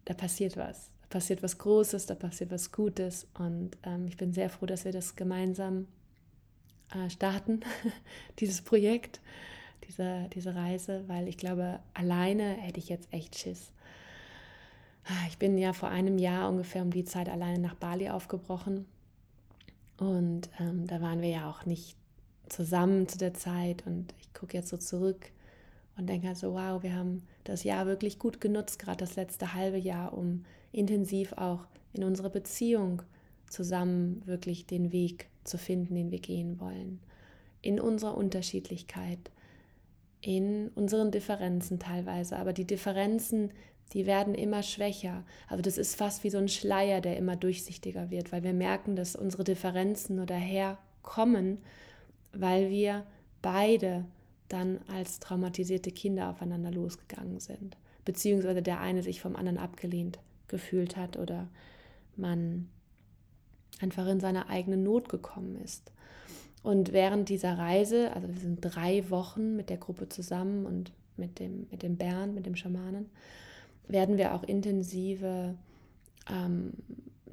da 0.07 0.15
passiert 0.15 0.57
was, 0.57 0.91
da 1.03 1.09
passiert 1.09 1.43
was 1.43 1.59
Großes, 1.59 2.07
da 2.07 2.15
passiert 2.15 2.51
was 2.51 2.73
Gutes 2.73 3.27
und 3.39 3.77
ähm, 3.83 4.09
ich 4.09 4.17
bin 4.17 4.33
sehr 4.33 4.49
froh, 4.49 4.65
dass 4.65 4.87
wir 4.87 4.93
das 4.93 5.15
gemeinsam 5.15 5.87
äh, 6.95 7.11
starten, 7.11 7.61
dieses 8.39 8.63
Projekt, 8.63 9.21
diese, 9.89 10.29
diese 10.35 10.55
Reise, 10.55 11.05
weil 11.09 11.29
ich 11.29 11.37
glaube, 11.37 11.81
alleine 11.95 12.55
hätte 12.55 12.79
ich 12.79 12.89
jetzt 12.89 13.13
echt 13.13 13.39
Schiss. 13.39 13.73
Ich 15.29 15.39
bin 15.39 15.59
ja 15.59 15.73
vor 15.73 15.89
einem 15.89 16.19
Jahr 16.19 16.49
ungefähr 16.49 16.83
um 16.83 16.91
die 16.91 17.05
Zeit 17.05 17.29
alleine 17.29 17.59
nach 17.59 17.75
Bali 17.75 18.09
aufgebrochen. 18.09 18.87
Und 19.97 20.49
ähm, 20.61 20.87
da 20.87 21.01
waren 21.01 21.21
wir 21.21 21.29
ja 21.29 21.51
auch 21.51 21.67
nicht 21.67 21.97
zusammen 22.49 23.09
zu 23.09 23.19
der 23.19 23.35
Zeit 23.35 23.87
und 23.87 24.15
ich 24.21 24.33
gucke 24.33 24.57
jetzt 24.57 24.69
so 24.69 24.77
zurück 24.77 25.31
und 25.97 26.09
denke 26.09 26.29
halt 26.29 26.37
so, 26.37 26.55
wow, 26.55 26.83
wir 26.83 26.95
haben 26.95 27.23
das 27.45 27.65
Jahr 27.65 27.87
wirklich 27.87 28.19
gut 28.19 28.41
genutzt, 28.41 28.79
gerade 28.79 28.99
das 28.99 29.17
letzte 29.17 29.55
halbe 29.55 29.79
Jahr, 29.79 30.13
um 30.13 30.45
intensiv 30.71 31.33
auch 31.35 31.67
in 31.93 32.05
unserer 32.05 32.31
Beziehung 32.31 33.03
zusammen 33.53 34.23
wirklich 34.27 34.67
den 34.67 34.93
Weg 34.93 35.29
zu 35.45 35.59
finden, 35.59 35.95
den 35.95 36.11
wir 36.11 36.21
gehen 36.21 36.59
wollen. 36.61 37.01
In 37.61 37.81
unserer 37.81 38.17
Unterschiedlichkeit, 38.17 39.31
in 40.21 40.69
unseren 40.75 41.11
Differenzen 41.11 41.79
teilweise, 41.79 42.37
aber 42.37 42.53
die 42.53 42.67
Differenzen, 42.67 43.51
die 43.93 44.07
werden 44.07 44.35
immer 44.35 44.63
schwächer. 44.63 45.25
Also 45.49 45.63
das 45.63 45.79
ist 45.79 45.97
fast 45.97 46.25
wie 46.25 46.31
so 46.31 46.39
ein 46.39 46.49
Schleier, 46.49 47.01
der 47.01 47.17
immer 47.17 47.37
durchsichtiger 47.37 48.11
wird, 48.11 48.33
weil 48.33 48.43
wir 48.43 48.55
merken, 48.55 48.97
dass 48.97 49.17
unsere 49.17 49.45
Differenzen 49.45 50.17
nur 50.17 50.27
daherkommen, 50.27 51.59
weil 52.33 52.71
wir 52.71 53.05
beide 53.43 54.05
dann 54.49 54.81
als 54.89 55.19
traumatisierte 55.21 55.91
Kinder 55.91 56.31
aufeinander 56.31 56.71
losgegangen 56.71 57.41
sind. 57.41 57.77
beziehungsweise 58.05 58.63
der 58.63 58.81
eine 58.81 59.03
sich 59.03 59.21
vom 59.21 59.37
anderen 59.37 59.59
abgelehnt 59.59 60.19
gefühlt 60.49 60.97
hat 60.97 61.17
oder 61.17 61.49
man 62.17 62.69
einfach 63.83 64.07
in 64.07 64.21
seine 64.21 64.49
eigene 64.49 64.77
Not 64.77 65.09
gekommen 65.09 65.57
ist. 65.63 65.93
Und 66.63 66.93
während 66.93 67.29
dieser 67.29 67.59
Reise, 67.59 68.13
also 68.15 68.29
wir 68.29 68.41
sind 68.41 68.61
drei 68.61 69.11
Wochen 69.11 69.57
mit 69.57 69.69
der 69.69 69.79
Gruppe 69.79 70.09
zusammen 70.09 70.65
und 70.65 70.93
mit 71.17 71.39
dem, 71.41 71.67
mit 71.71 71.83
dem 71.83 71.97
Bernd, 71.97 72.35
mit 72.35 72.47
dem 72.47 72.57
Schamanen, 72.57 73.11
werden 73.89 74.17
wir 74.17 74.35
auch 74.35 74.45
intensive 74.45 75.57
ähm, 76.31 76.73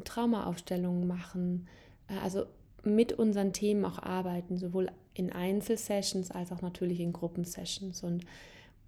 Traumaaufstellungen 0.04 1.08
machen, 1.08 1.68
äh, 2.08 2.18
also 2.24 2.46
mit 2.84 3.14
unseren 3.14 3.54
Themen 3.54 3.86
auch 3.86 4.00
arbeiten, 4.00 4.58
sowohl 4.58 4.90
in 5.14 5.32
Einzelsessions 5.32 6.32
als 6.32 6.52
auch 6.52 6.62
natürlich 6.62 7.00
in 7.00 7.14
Gruppensessions. 7.14 8.04
Und 8.04 8.26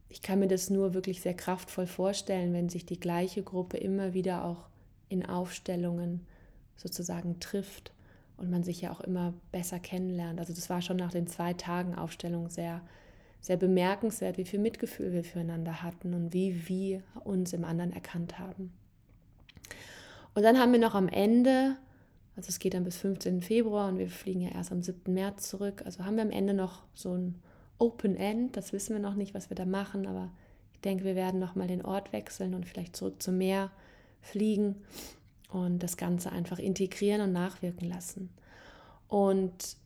ich 0.10 0.22
kann 0.22 0.40
mir 0.40 0.48
das 0.48 0.70
nur 0.70 0.94
wirklich 0.94 1.22
sehr 1.22 1.34
kraftvoll 1.36 1.88
vorstellen, 1.88 2.54
wenn 2.54 2.70
sich 2.70 2.86
die 2.86 3.00
gleiche 3.00 3.44
Gruppe 3.44 3.78
immer 3.78 4.14
wieder 4.14 4.46
auch 4.46 4.70
in 5.10 5.26
Aufstellungen 5.26 6.26
sozusagen 6.76 7.40
trifft 7.40 7.94
und 8.42 8.50
man 8.50 8.64
sich 8.64 8.82
ja 8.82 8.92
auch 8.92 9.02
immer 9.02 9.34
besser 9.52 9.80
kennenlernt. 9.80 10.40
Also 10.40 10.54
das 10.54 10.70
war 10.70 10.82
schon 10.82 10.98
nach 10.98 11.12
den 11.12 11.28
zwei 11.28 11.54
Tagen 11.54 11.96
Aufstellung 11.96 12.50
sehr, 12.50 12.82
sehr 13.40 13.58
bemerkenswert, 13.58 14.38
wie 14.38 14.46
viel 14.46 14.60
Mitgefühl 14.60 15.14
wir 15.14 15.24
füreinander 15.24 15.84
hatten 15.84 16.14
und 16.14 16.34
wie 16.34 16.68
wir 16.68 17.04
uns 17.24 17.54
im 17.54 17.64
anderen 17.64 17.94
erkannt 17.94 18.40
haben. 18.40 18.74
Und 20.34 20.44
dann 20.44 20.58
haben 20.58 20.72
wir 20.72 20.80
noch 20.80 20.96
am 20.96 21.08
Ende, 21.08 21.78
also 22.36 22.50
es 22.50 22.60
geht 22.60 22.74
dann 22.74 22.84
bis 22.84 22.98
15. 22.98 23.42
Februar 23.42 23.90
und 23.90 24.00
wir 24.00 24.10
fliegen 24.10 24.42
ja 24.42 24.50
erst 24.50 24.72
am 24.72 24.82
7. 24.82 25.14
März 25.14 25.50
zurück, 25.50 25.84
also 25.86 26.06
haben 26.06 26.16
wir 26.16 26.24
am 26.24 26.32
Ende 26.32 26.54
noch 26.54 26.84
so 26.96 27.14
ein 27.14 27.36
Open 27.78 28.16
End, 28.16 28.58
das 28.58 28.74
wissen 28.74 28.96
wir 28.96 29.02
noch 29.02 29.16
nicht, 29.16 29.34
was 29.34 29.50
wir 29.50 29.56
da 29.56 29.66
machen, 29.66 30.08
aber 30.08 30.32
ich 30.74 30.82
denke, 30.82 31.04
wir 31.04 31.16
werden 31.16 31.40
noch 31.40 31.56
mal 31.56 31.68
den 31.68 31.84
Ort 31.84 32.14
wechseln 32.14 32.54
und 32.54 32.66
vielleicht 32.66 32.96
zurück 32.96 33.22
zum 33.22 33.38
Meer 33.38 33.72
fliegen 34.22 34.78
und 35.52 35.80
das 35.80 35.98
Ganze 35.98 36.32
einfach 36.32 36.60
integrieren 36.60 37.22
und 37.22 37.34
nachwirken 37.34 37.88
lassen. 37.88 38.30
Und 39.08 39.78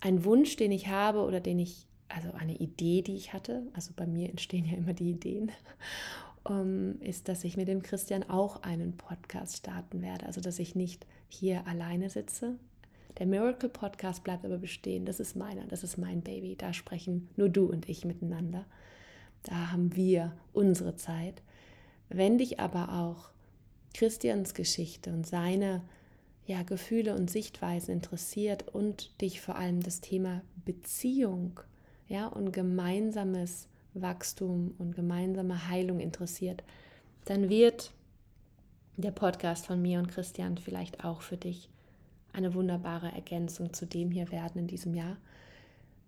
ein 0.00 0.24
Wunsch, 0.24 0.56
den 0.56 0.72
ich 0.72 0.88
habe 0.88 1.20
oder 1.20 1.40
den 1.40 1.58
ich, 1.58 1.86
also 2.08 2.32
eine 2.32 2.56
Idee, 2.56 3.02
die 3.02 3.16
ich 3.16 3.32
hatte, 3.32 3.62
also 3.72 3.92
bei 3.96 4.06
mir 4.06 4.28
entstehen 4.28 4.66
ja 4.66 4.76
immer 4.76 4.92
die 4.92 5.10
Ideen, 5.10 5.52
ist, 7.00 7.28
dass 7.28 7.42
ich 7.42 7.56
mit 7.56 7.66
dem 7.66 7.82
Christian 7.82 8.22
auch 8.24 8.62
einen 8.62 8.96
Podcast 8.96 9.56
starten 9.56 10.00
werde. 10.00 10.26
Also, 10.26 10.40
dass 10.40 10.60
ich 10.60 10.76
nicht 10.76 11.04
hier 11.28 11.66
alleine 11.66 12.08
sitze. 12.08 12.56
Der 13.18 13.26
Miracle 13.26 13.68
Podcast 13.68 14.22
bleibt 14.22 14.44
aber 14.44 14.58
bestehen. 14.58 15.06
Das 15.06 15.18
ist 15.18 15.34
meiner, 15.34 15.66
das 15.66 15.82
ist 15.82 15.96
mein 15.96 16.20
Baby. 16.20 16.54
Da 16.56 16.72
sprechen 16.72 17.28
nur 17.34 17.48
du 17.48 17.66
und 17.66 17.88
ich 17.88 18.04
miteinander. 18.04 18.64
Da 19.42 19.72
haben 19.72 19.96
wir 19.96 20.36
unsere 20.52 20.94
Zeit. 20.94 21.42
Wenn 22.08 22.38
dich 22.38 22.60
aber 22.60 22.92
auch 22.92 23.30
Christians 23.96 24.52
Geschichte 24.52 25.10
und 25.10 25.26
seine 25.26 25.80
ja, 26.46 26.62
Gefühle 26.62 27.14
und 27.14 27.30
Sichtweisen 27.30 27.92
interessiert 27.92 28.68
und 28.74 29.20
dich 29.22 29.40
vor 29.40 29.56
allem 29.56 29.82
das 29.82 30.02
Thema 30.02 30.42
Beziehung 30.66 31.58
ja, 32.06 32.26
und 32.26 32.52
gemeinsames 32.52 33.68
Wachstum 33.94 34.74
und 34.76 34.94
gemeinsame 34.94 35.68
Heilung 35.68 36.00
interessiert, 36.00 36.62
dann 37.24 37.48
wird 37.48 37.92
der 38.98 39.12
Podcast 39.12 39.66
von 39.66 39.80
mir 39.80 39.98
und 39.98 40.08
Christian 40.08 40.58
vielleicht 40.58 41.02
auch 41.02 41.22
für 41.22 41.38
dich 41.38 41.70
eine 42.34 42.52
wunderbare 42.52 43.10
Ergänzung 43.12 43.72
zu 43.72 43.86
dem 43.86 44.10
hier 44.10 44.30
werden 44.30 44.58
in 44.58 44.66
diesem 44.66 44.94
Jahr. 44.94 45.16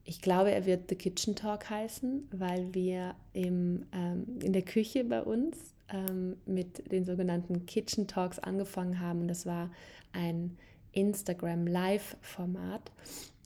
Ich 0.04 0.21
glaube, 0.21 0.50
er 0.50 0.66
wird 0.66 0.90
The 0.90 0.95
Kitchen 0.95 1.37
Talk 1.37 1.71
heißen, 1.71 2.28
weil 2.33 2.75
wir 2.75 3.14
im, 3.33 3.87
ähm, 3.92 4.26
in 4.42 4.52
der 4.52 4.62
Küche 4.62 5.04
bei 5.04 5.23
uns 5.23 5.75
ähm, 5.92 6.37
mit 6.47 6.90
den 6.92 7.04
sogenannten 7.04 7.66
Kitchen 7.66 8.07
Talks 8.07 8.38
angefangen 8.38 9.00
haben. 9.00 9.23
Und 9.23 9.28
das 9.28 9.47
war 9.47 9.71
ein 10.12 10.57
Instagram 10.92 11.66
Live-Format. 11.66 12.90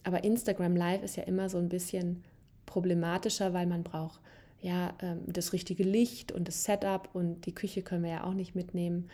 Aber 0.05 0.25
Instagram 0.25 0.77
Live 0.77 1.03
ist 1.03 1.17
ja 1.17 1.25
immer 1.25 1.49
so 1.49 1.59
ein 1.59 1.69
bisschen 1.69 2.25
problematischer, 2.67 3.53
weil 3.53 3.67
man 3.67 3.83
braucht 3.83 4.21
ja 4.61 4.95
ähm, 5.01 5.21
das 5.27 5.53
richtige 5.53 5.83
Licht 5.83 6.33
und 6.33 6.49
das 6.49 6.65
Setup 6.65 7.09
und 7.13 7.47
die 7.47 7.55
Küche 7.55 7.83
können 7.83 8.05
wir 8.05 8.11
ja 8.11 8.25
auch 8.25 8.35
nicht 8.35 8.55
mitnehmen. 8.55 9.09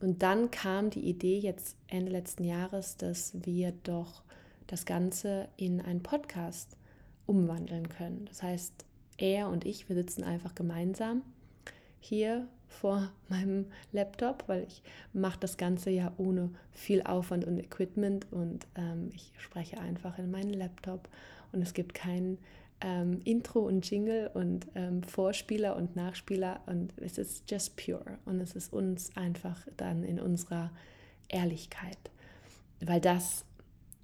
Und 0.00 0.22
dann 0.22 0.50
kam 0.50 0.90
die 0.90 1.08
Idee 1.08 1.38
jetzt 1.38 1.76
Ende 1.86 2.10
letzten 2.10 2.44
Jahres, 2.44 2.96
dass 2.96 3.32
wir 3.44 3.72
doch 3.84 4.22
das 4.66 4.84
Ganze 4.84 5.48
in 5.56 5.80
einen 5.80 6.02
Podcast 6.02 6.76
umwandeln 7.26 7.88
können. 7.88 8.24
Das 8.26 8.42
heißt, 8.42 8.84
er 9.18 9.48
und 9.48 9.64
ich, 9.64 9.88
wir 9.88 9.94
sitzen 9.94 10.24
einfach 10.24 10.54
gemeinsam 10.54 11.22
hier 12.00 12.48
vor 12.72 13.10
meinem 13.28 13.66
Laptop, 13.92 14.44
weil 14.46 14.64
ich 14.64 14.82
mache 15.12 15.38
das 15.40 15.56
Ganze 15.56 15.90
ja 15.90 16.12
ohne 16.16 16.50
viel 16.72 17.02
Aufwand 17.02 17.44
und 17.44 17.58
Equipment 17.58 18.26
und 18.30 18.66
ähm, 18.76 19.10
ich 19.14 19.32
spreche 19.38 19.78
einfach 19.78 20.18
in 20.18 20.30
meinen 20.30 20.54
Laptop 20.54 21.08
und 21.52 21.62
es 21.62 21.74
gibt 21.74 21.94
kein 21.94 22.38
ähm, 22.80 23.20
Intro 23.24 23.60
und 23.60 23.88
Jingle 23.88 24.30
und 24.34 24.66
ähm, 24.74 25.02
Vorspieler 25.02 25.76
und 25.76 25.94
Nachspieler 25.94 26.60
und 26.66 26.92
es 26.98 27.18
ist 27.18 27.50
just 27.50 27.76
pure 27.76 28.18
und 28.24 28.40
es 28.40 28.56
ist 28.56 28.72
uns 28.72 29.16
einfach 29.16 29.66
dann 29.76 30.02
in 30.02 30.18
unserer 30.18 30.70
Ehrlichkeit, 31.28 31.98
weil 32.80 33.00
das 33.00 33.44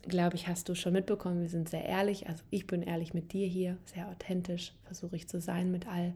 glaube 0.02 0.36
ich, 0.36 0.48
hast 0.48 0.68
du 0.68 0.74
schon 0.74 0.92
mitbekommen, 0.92 1.42
wir 1.42 1.48
sind 1.48 1.68
sehr 1.68 1.84
ehrlich. 1.84 2.28
Also 2.28 2.42
ich 2.50 2.66
bin 2.66 2.82
ehrlich 2.82 3.14
mit 3.14 3.32
dir 3.32 3.46
hier, 3.46 3.76
sehr 3.84 4.08
authentisch, 4.08 4.72
versuche 4.84 5.16
ich 5.16 5.28
zu 5.28 5.40
sein 5.40 5.70
mit 5.70 5.86
all 5.86 6.14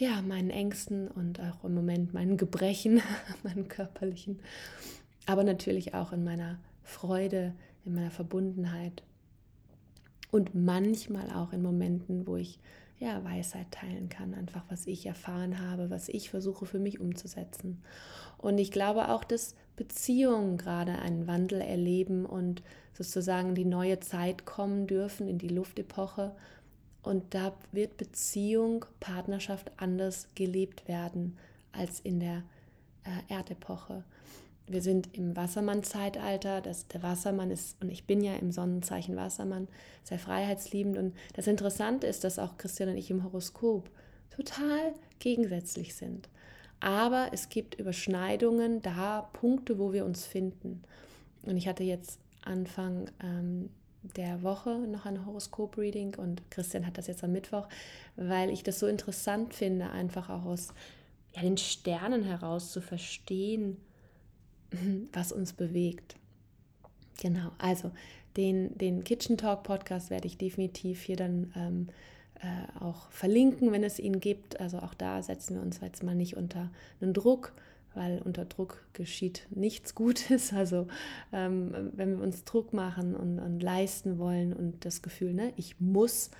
ja, 0.00 0.22
meinen 0.22 0.48
Ängsten 0.48 1.08
und 1.08 1.40
auch 1.40 1.62
im 1.62 1.74
Moment 1.74 2.14
meinen 2.14 2.38
Gebrechen, 2.38 3.02
meinen 3.42 3.68
körperlichen, 3.68 4.40
aber 5.26 5.44
natürlich 5.44 5.94
auch 5.94 6.12
in 6.12 6.24
meiner 6.24 6.58
Freude, 6.82 7.54
in 7.84 7.94
meiner 7.94 8.10
Verbundenheit 8.10 9.02
und 10.30 10.54
manchmal 10.54 11.30
auch 11.30 11.52
in 11.52 11.60
Momenten, 11.60 12.26
wo 12.26 12.36
ich 12.36 12.58
ja 12.98 13.22
Weisheit 13.24 13.70
teilen 13.70 14.08
kann, 14.08 14.34
einfach 14.34 14.62
was 14.70 14.86
ich 14.86 15.04
erfahren 15.04 15.60
habe, 15.60 15.90
was 15.90 16.08
ich 16.08 16.30
versuche 16.30 16.64
für 16.64 16.78
mich 16.78 16.98
umzusetzen. 16.98 17.82
Und 18.38 18.56
ich 18.58 18.70
glaube 18.70 19.10
auch, 19.10 19.22
dass 19.22 19.54
Beziehungen 19.76 20.56
gerade 20.56 20.98
einen 20.98 21.26
Wandel 21.26 21.60
erleben 21.60 22.24
und 22.24 22.62
sozusagen 22.94 23.54
die 23.54 23.66
neue 23.66 24.00
Zeit 24.00 24.46
kommen 24.46 24.86
dürfen 24.86 25.28
in 25.28 25.36
die 25.36 25.48
Luftepoche 25.48 26.34
und 27.02 27.34
da 27.34 27.54
wird 27.72 27.96
Beziehung, 27.96 28.84
Partnerschaft 29.00 29.72
anders 29.76 30.28
gelebt 30.34 30.86
werden 30.88 31.38
als 31.72 32.00
in 32.00 32.20
der 32.20 32.42
äh, 33.04 33.32
Erdepoche. 33.32 34.04
Wir 34.66 34.82
sind 34.82 35.16
im 35.16 35.34
Wassermann-Zeitalter. 35.34 36.60
Der 36.60 37.02
Wassermann 37.02 37.50
ist, 37.50 37.80
und 37.82 37.90
ich 37.90 38.04
bin 38.04 38.22
ja 38.22 38.36
im 38.36 38.52
Sonnenzeichen 38.52 39.16
Wassermann, 39.16 39.66
sehr 40.04 40.18
freiheitsliebend. 40.18 40.96
Und 40.96 41.16
das 41.34 41.46
Interessante 41.46 42.06
ist, 42.06 42.22
dass 42.22 42.38
auch 42.38 42.56
Christian 42.56 42.90
und 42.90 42.96
ich 42.96 43.10
im 43.10 43.24
Horoskop 43.24 43.90
total 44.30 44.94
gegensätzlich 45.18 45.94
sind. 45.94 46.28
Aber 46.78 47.30
es 47.32 47.48
gibt 47.48 47.74
Überschneidungen, 47.74 48.80
da 48.80 49.28
Punkte, 49.32 49.78
wo 49.78 49.92
wir 49.92 50.04
uns 50.04 50.24
finden. 50.24 50.82
Und 51.42 51.56
ich 51.56 51.66
hatte 51.66 51.82
jetzt 51.82 52.20
Anfang 52.42 53.10
ähm, 53.22 53.70
der 54.02 54.42
Woche 54.42 54.78
noch 54.78 55.06
ein 55.06 55.26
Horoskop-Reading 55.26 56.14
und 56.16 56.50
Christian 56.50 56.86
hat 56.86 56.98
das 56.98 57.06
jetzt 57.06 57.22
am 57.22 57.32
Mittwoch, 57.32 57.68
weil 58.16 58.50
ich 58.50 58.62
das 58.62 58.78
so 58.78 58.86
interessant 58.86 59.54
finde, 59.54 59.90
einfach 59.90 60.30
auch 60.30 60.44
aus 60.44 60.68
ja, 61.34 61.42
den 61.42 61.58
Sternen 61.58 62.24
heraus 62.24 62.72
zu 62.72 62.80
verstehen, 62.80 63.76
was 65.12 65.32
uns 65.32 65.52
bewegt. 65.52 66.16
Genau, 67.20 67.50
also 67.58 67.90
den, 68.36 68.76
den 68.78 69.04
Kitchen 69.04 69.36
Talk 69.36 69.64
Podcast 69.64 70.10
werde 70.10 70.26
ich 70.26 70.38
definitiv 70.38 71.02
hier 71.02 71.16
dann 71.16 71.52
ähm, 71.54 71.88
äh, 72.40 72.82
auch 72.82 73.10
verlinken, 73.10 73.72
wenn 73.72 73.84
es 73.84 73.98
ihn 73.98 74.20
gibt. 74.20 74.60
Also 74.60 74.78
auch 74.78 74.94
da 74.94 75.22
setzen 75.22 75.56
wir 75.56 75.62
uns 75.62 75.80
jetzt 75.80 76.02
mal 76.02 76.14
nicht 76.14 76.36
unter 76.36 76.70
einen 77.00 77.12
Druck, 77.12 77.52
weil 77.94 78.20
unter 78.22 78.44
Druck 78.44 78.84
geschieht 78.92 79.46
nichts 79.50 79.94
Gutes. 79.94 80.52
Also 80.60 80.86
ähm, 81.32 81.90
wenn 81.94 82.16
wir 82.16 82.22
uns 82.22 82.44
Druck 82.44 82.72
machen 82.72 83.14
und, 83.14 83.38
und, 83.38 83.60
leisten 83.60 84.18
wollen 84.18 84.52
und 84.52 84.84
das 84.84 85.02
Gefühl, 85.02 85.32
ne, 85.32 85.52
ich 85.56 85.80
muss, 85.80 86.30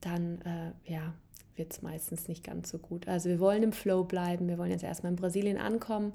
dann 0.00 0.40
äh, 0.42 0.72
ja, 0.90 1.12
wird 1.56 1.72
es 1.72 1.82
meistens 1.82 2.28
nicht 2.28 2.42
ganz 2.44 2.70
so 2.70 2.78
gut. 2.78 3.06
Also 3.06 3.28
wir 3.28 3.38
wollen 3.38 3.62
im 3.62 3.72
Flow 3.72 4.04
bleiben. 4.04 4.48
Wir 4.48 4.58
wollen 4.58 4.70
jetzt 4.70 4.84
erstmal 4.84 5.12
in 5.12 5.16
Brasilien 5.16 5.58
ankommen 5.58 6.12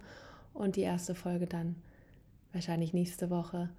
und 0.53 0.75
die 0.75 0.81
erste 0.81 1.13
Folge 1.13 1.45
dann 1.45 1.75
wahrscheinlich 2.51 2.93
nächste 2.93 3.29
Woche 3.29 3.69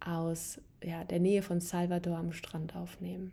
aus 0.00 0.60
ja, 0.82 1.04
der 1.04 1.18
Nähe 1.18 1.42
von 1.42 1.60
Salvador 1.60 2.18
am 2.18 2.32
Strand 2.32 2.76
aufnehmen 2.76 3.32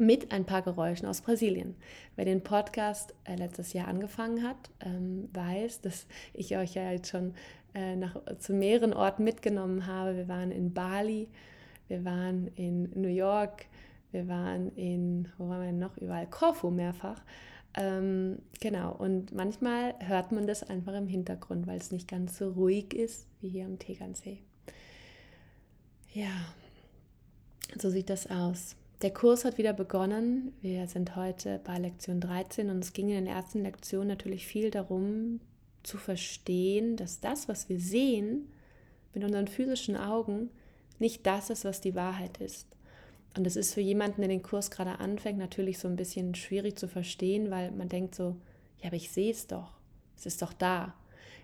mit 0.00 0.32
ein 0.32 0.46
paar 0.46 0.62
Geräuschen 0.62 1.06
aus 1.06 1.20
Brasilien. 1.20 1.76
Wer 2.16 2.24
den 2.24 2.42
Podcast 2.42 3.14
äh, 3.24 3.36
letztes 3.36 3.72
Jahr 3.72 3.86
angefangen 3.86 4.42
hat, 4.42 4.70
ähm, 4.80 5.28
weiß, 5.32 5.82
dass 5.82 6.06
ich 6.32 6.56
euch 6.56 6.74
ja 6.74 6.90
jetzt 6.90 7.10
schon 7.10 7.34
äh, 7.74 7.96
nach, 7.96 8.16
zu 8.38 8.54
mehreren 8.54 8.94
Orten 8.94 9.24
mitgenommen 9.24 9.86
habe. 9.86 10.16
Wir 10.16 10.26
waren 10.26 10.50
in 10.50 10.72
Bali, 10.72 11.28
wir 11.88 12.04
waren 12.04 12.48
in 12.56 12.90
New 12.94 13.08
York, 13.08 13.66
wir 14.10 14.26
waren 14.26 14.74
in, 14.74 15.28
wo 15.38 15.48
waren 15.48 15.62
wir 15.62 15.72
noch 15.72 15.96
überall? 15.98 16.26
Korfu 16.26 16.70
mehrfach. 16.70 17.22
Ähm, 17.74 18.38
genau, 18.60 18.92
und 18.92 19.32
manchmal 19.32 19.94
hört 20.00 20.32
man 20.32 20.46
das 20.46 20.62
einfach 20.62 20.94
im 20.94 21.06
Hintergrund, 21.06 21.66
weil 21.66 21.78
es 21.78 21.92
nicht 21.92 22.08
ganz 22.08 22.38
so 22.38 22.50
ruhig 22.50 22.94
ist 22.94 23.28
wie 23.40 23.50
hier 23.50 23.66
am 23.66 23.78
Tegernsee. 23.78 24.38
Ja, 26.12 26.32
so 27.78 27.90
sieht 27.90 28.10
das 28.10 28.28
aus. 28.28 28.74
Der 29.02 29.14
Kurs 29.14 29.46
hat 29.46 29.56
wieder 29.56 29.72
begonnen. 29.72 30.52
Wir 30.60 30.86
sind 30.86 31.16
heute 31.16 31.58
bei 31.64 31.78
Lektion 31.78 32.20
13 32.20 32.68
und 32.68 32.84
es 32.84 32.92
ging 32.92 33.08
in 33.08 33.14
den 33.14 33.26
ersten 33.26 33.62
Lektionen 33.62 34.08
natürlich 34.08 34.46
viel 34.46 34.70
darum 34.70 35.40
zu 35.82 35.96
verstehen, 35.96 36.96
dass 36.96 37.18
das, 37.20 37.48
was 37.48 37.70
wir 37.70 37.80
sehen 37.80 38.52
mit 39.14 39.24
unseren 39.24 39.48
physischen 39.48 39.96
Augen, 39.96 40.50
nicht 40.98 41.24
das 41.24 41.48
ist, 41.48 41.64
was 41.64 41.80
die 41.80 41.94
Wahrheit 41.94 42.42
ist. 42.42 42.66
Und 43.34 43.46
es 43.46 43.56
ist 43.56 43.72
für 43.72 43.80
jemanden, 43.80 44.20
der 44.20 44.28
den 44.28 44.42
Kurs 44.42 44.70
gerade 44.70 44.98
anfängt, 44.98 45.38
natürlich 45.38 45.78
so 45.78 45.88
ein 45.88 45.96
bisschen 45.96 46.34
schwierig 46.34 46.76
zu 46.76 46.86
verstehen, 46.86 47.50
weil 47.50 47.70
man 47.70 47.88
denkt 47.88 48.14
so, 48.14 48.36
ja, 48.80 48.88
aber 48.88 48.96
ich 48.96 49.10
sehe 49.10 49.30
es 49.30 49.46
doch. 49.46 49.78
Es 50.18 50.26
ist 50.26 50.42
doch 50.42 50.52
da. 50.52 50.94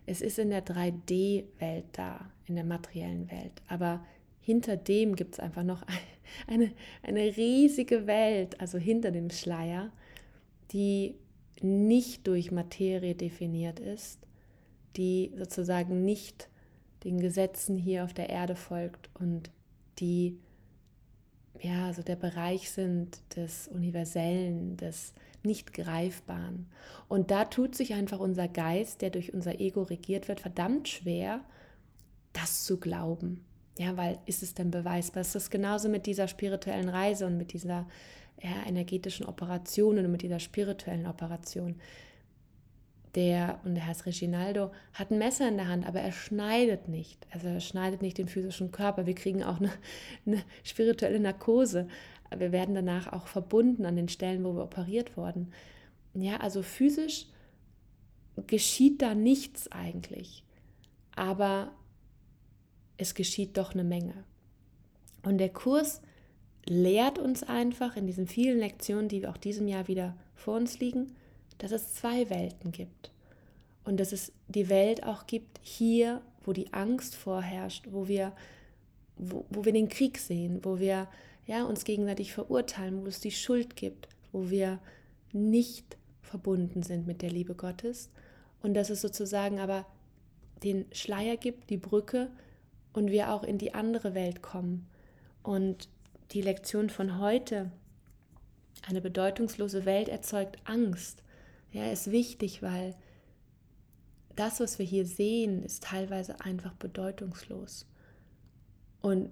Es 0.05 0.21
ist 0.21 0.39
in 0.39 0.51
der 0.51 0.65
3D-Welt 0.65 1.87
da, 1.93 2.31
in 2.45 2.57
der 2.57 2.65
materiellen 2.65 3.31
Welt. 3.31 3.63
Aber 3.67 4.05
hinter 4.47 4.77
dem 4.77 5.17
gibt 5.17 5.35
es 5.35 5.41
einfach 5.41 5.65
noch 5.65 5.83
eine, 6.47 6.71
eine 7.03 7.37
riesige 7.37 8.07
Welt, 8.07 8.61
also 8.61 8.79
hinter 8.79 9.11
dem 9.11 9.31
Schleier, 9.31 9.91
die 10.71 11.17
nicht 11.61 12.29
durch 12.29 12.53
Materie 12.53 13.17
definiert 13.17 13.81
ist, 13.81 14.21
die 14.97 15.33
sozusagen 15.37 16.05
nicht 16.05 16.49
den 17.03 17.19
Gesetzen 17.19 17.77
hier 17.77 18.05
auf 18.05 18.15
der 18.15 18.31
Erde 18.31 18.55
folgt 18.55 19.11
und 19.15 19.51
die 19.99 20.39
ja, 21.61 21.93
so 21.93 22.03
der 22.03 22.17
Bereich 22.17 22.71
sind 22.71 23.19
des 23.35 23.67
Universellen, 23.67 24.77
des 24.77 25.15
Nicht-Greifbaren. 25.43 26.67
Und 27.09 27.31
da 27.31 27.47
tut 27.47 27.75
sich 27.75 27.95
einfach 27.95 28.21
unser 28.21 28.47
Geist, 28.47 29.01
der 29.01 29.09
durch 29.09 29.33
unser 29.33 29.59
Ego 29.59 29.83
regiert 29.83 30.29
wird, 30.29 30.41
verdammt 30.41 30.87
schwer, 30.87 31.41
das 32.35 32.65
zu 32.65 32.79
glauben. 32.79 33.46
Ja, 33.79 33.97
weil 33.97 34.19
ist 34.27 34.43
es 34.43 34.55
denn 34.55 34.71
beweisbar? 34.71 35.21
Es 35.21 35.35
ist 35.35 35.51
genauso 35.51 35.89
mit 35.89 36.07
dieser 36.07 36.29
spirituellen 36.29 36.89
Reise 36.89 37.27
und 37.27 37.37
mit 37.37 37.53
dieser 37.53 37.87
ja, 38.43 38.67
energetischen 38.67 39.27
Operation 39.27 39.99
und 39.99 40.11
mit 40.11 40.23
dieser 40.23 40.41
spirituellen 40.41 41.07
Operation 41.07 41.77
der, 43.17 43.61
und 43.65 43.75
der 43.75 43.87
heißt 43.87 44.05
Reginaldo, 44.07 44.71
hat 44.93 45.11
ein 45.11 45.19
Messer 45.19 45.49
in 45.49 45.57
der 45.57 45.69
Hand, 45.69 45.87
aber 45.87 46.01
er 46.01 46.13
schneidet 46.13 46.89
nicht. 46.89 47.27
Also 47.31 47.49
er 47.49 47.61
schneidet 47.61 48.03
nicht 48.03 48.19
den 48.19 48.29
physischen 48.29 48.73
Körper. 48.73 49.07
Wir 49.07 49.15
kriegen 49.15 49.43
auch 49.43 49.59
eine, 49.59 49.73
eine 50.27 50.43
spirituelle 50.63 51.19
Narkose. 51.19 51.89
Wir 52.37 52.53
werden 52.53 52.75
danach 52.75 53.13
auch 53.13 53.27
verbunden 53.27 53.87
an 53.87 53.97
den 53.97 54.09
Stellen, 54.09 54.45
wo 54.45 54.55
wir 54.55 54.65
operiert 54.65 55.17
wurden. 55.17 55.53
Ja, 56.13 56.37
also 56.39 56.63
physisch 56.63 57.27
geschieht 58.47 59.01
da 59.01 59.15
nichts 59.15 59.73
eigentlich. 59.73 60.45
Aber 61.15 61.73
es 62.99 63.15
geschieht 63.15 63.57
doch 63.57 63.75
eine 63.75 63.85
Menge. 63.85 64.25
Und 65.23 65.39
der 65.39 65.49
Kurs 65.49 66.01
lehrt 66.67 67.19
uns 67.19 67.43
einfach 67.43 67.97
in 67.97 68.07
diesen 68.07 68.27
vielen 68.27 68.59
Lektionen, 68.59 69.09
die 69.09 69.27
auch 69.27 69.37
diesem 69.37 69.69
Jahr 69.69 69.89
wieder 69.89 70.17
vor 70.35 70.57
uns 70.57 70.79
liegen, 70.79 71.15
dass 71.59 71.73
es 71.73 71.95
zwei 71.95 72.29
Welten 72.31 72.73
gibt. 72.73 73.11
Und 73.85 73.99
dass 73.99 74.13
es 74.13 74.33
die 74.49 74.69
Welt 74.69 75.05
auch 75.05 75.27
gibt 75.27 75.61
hier, 75.63 76.21
wo 76.45 76.53
die 76.53 76.73
Angst 76.73 77.15
vorherrscht, 77.15 77.87
wo 77.91 78.09
wir, 78.09 78.33
wo, 79.17 79.45
wo 79.51 79.65
wir 79.65 79.73
den 79.73 79.89
Krieg 79.89 80.19
sehen, 80.19 80.61
wo 80.65 80.79
wir 80.79 81.09
ja, 81.47 81.65
uns 81.65 81.85
gegenseitig 81.85 82.33
verurteilen, 82.33 83.03
wo 83.03 83.07
es 83.07 83.21
die 83.21 83.31
Schuld 83.31 83.77
gibt, 83.77 84.09
wo 84.33 84.51
wir 84.51 84.81
nicht 85.33 85.97
verbunden 86.23 86.83
sind 86.83 87.07
mit 87.07 87.23
der 87.23 87.31
Liebe 87.31 87.55
Gottes. 87.55 88.11
Und 88.63 88.75
dass 88.75 88.91
es 88.91 89.01
sozusagen 89.01 89.61
aber 89.61 89.87
den 90.65 90.87
Schleier 90.93 91.37
gibt, 91.37 91.71
die 91.71 91.77
Brücke, 91.77 92.31
und 92.97 93.11
wir 93.11 93.33
auch 93.33 93.45
in 93.45 93.59
die 93.59 93.75
andere 93.75 94.15
Welt 94.15 94.43
kommen. 94.43 94.89
Und 95.43 95.89
die 96.33 96.43
Lektion 96.43 96.91
von 96.91 97.19
heute, 97.21 97.71
eine 98.89 99.01
bedeutungslose 99.01 99.85
Welt 99.85 100.09
erzeugt 100.09 100.59
Angst 100.65 101.23
ja, 101.77 101.91
ist 101.91 102.11
wichtig, 102.11 102.63
weil 102.63 102.95
das, 104.35 104.61
was 104.61 104.79
wir 104.79 104.87
hier 104.87 105.05
sehen, 105.05 105.63
ist 105.63 105.85
teilweise 105.85 106.41
einfach 106.41 106.73
bedeutungslos. 106.73 107.87
Und 109.03 109.31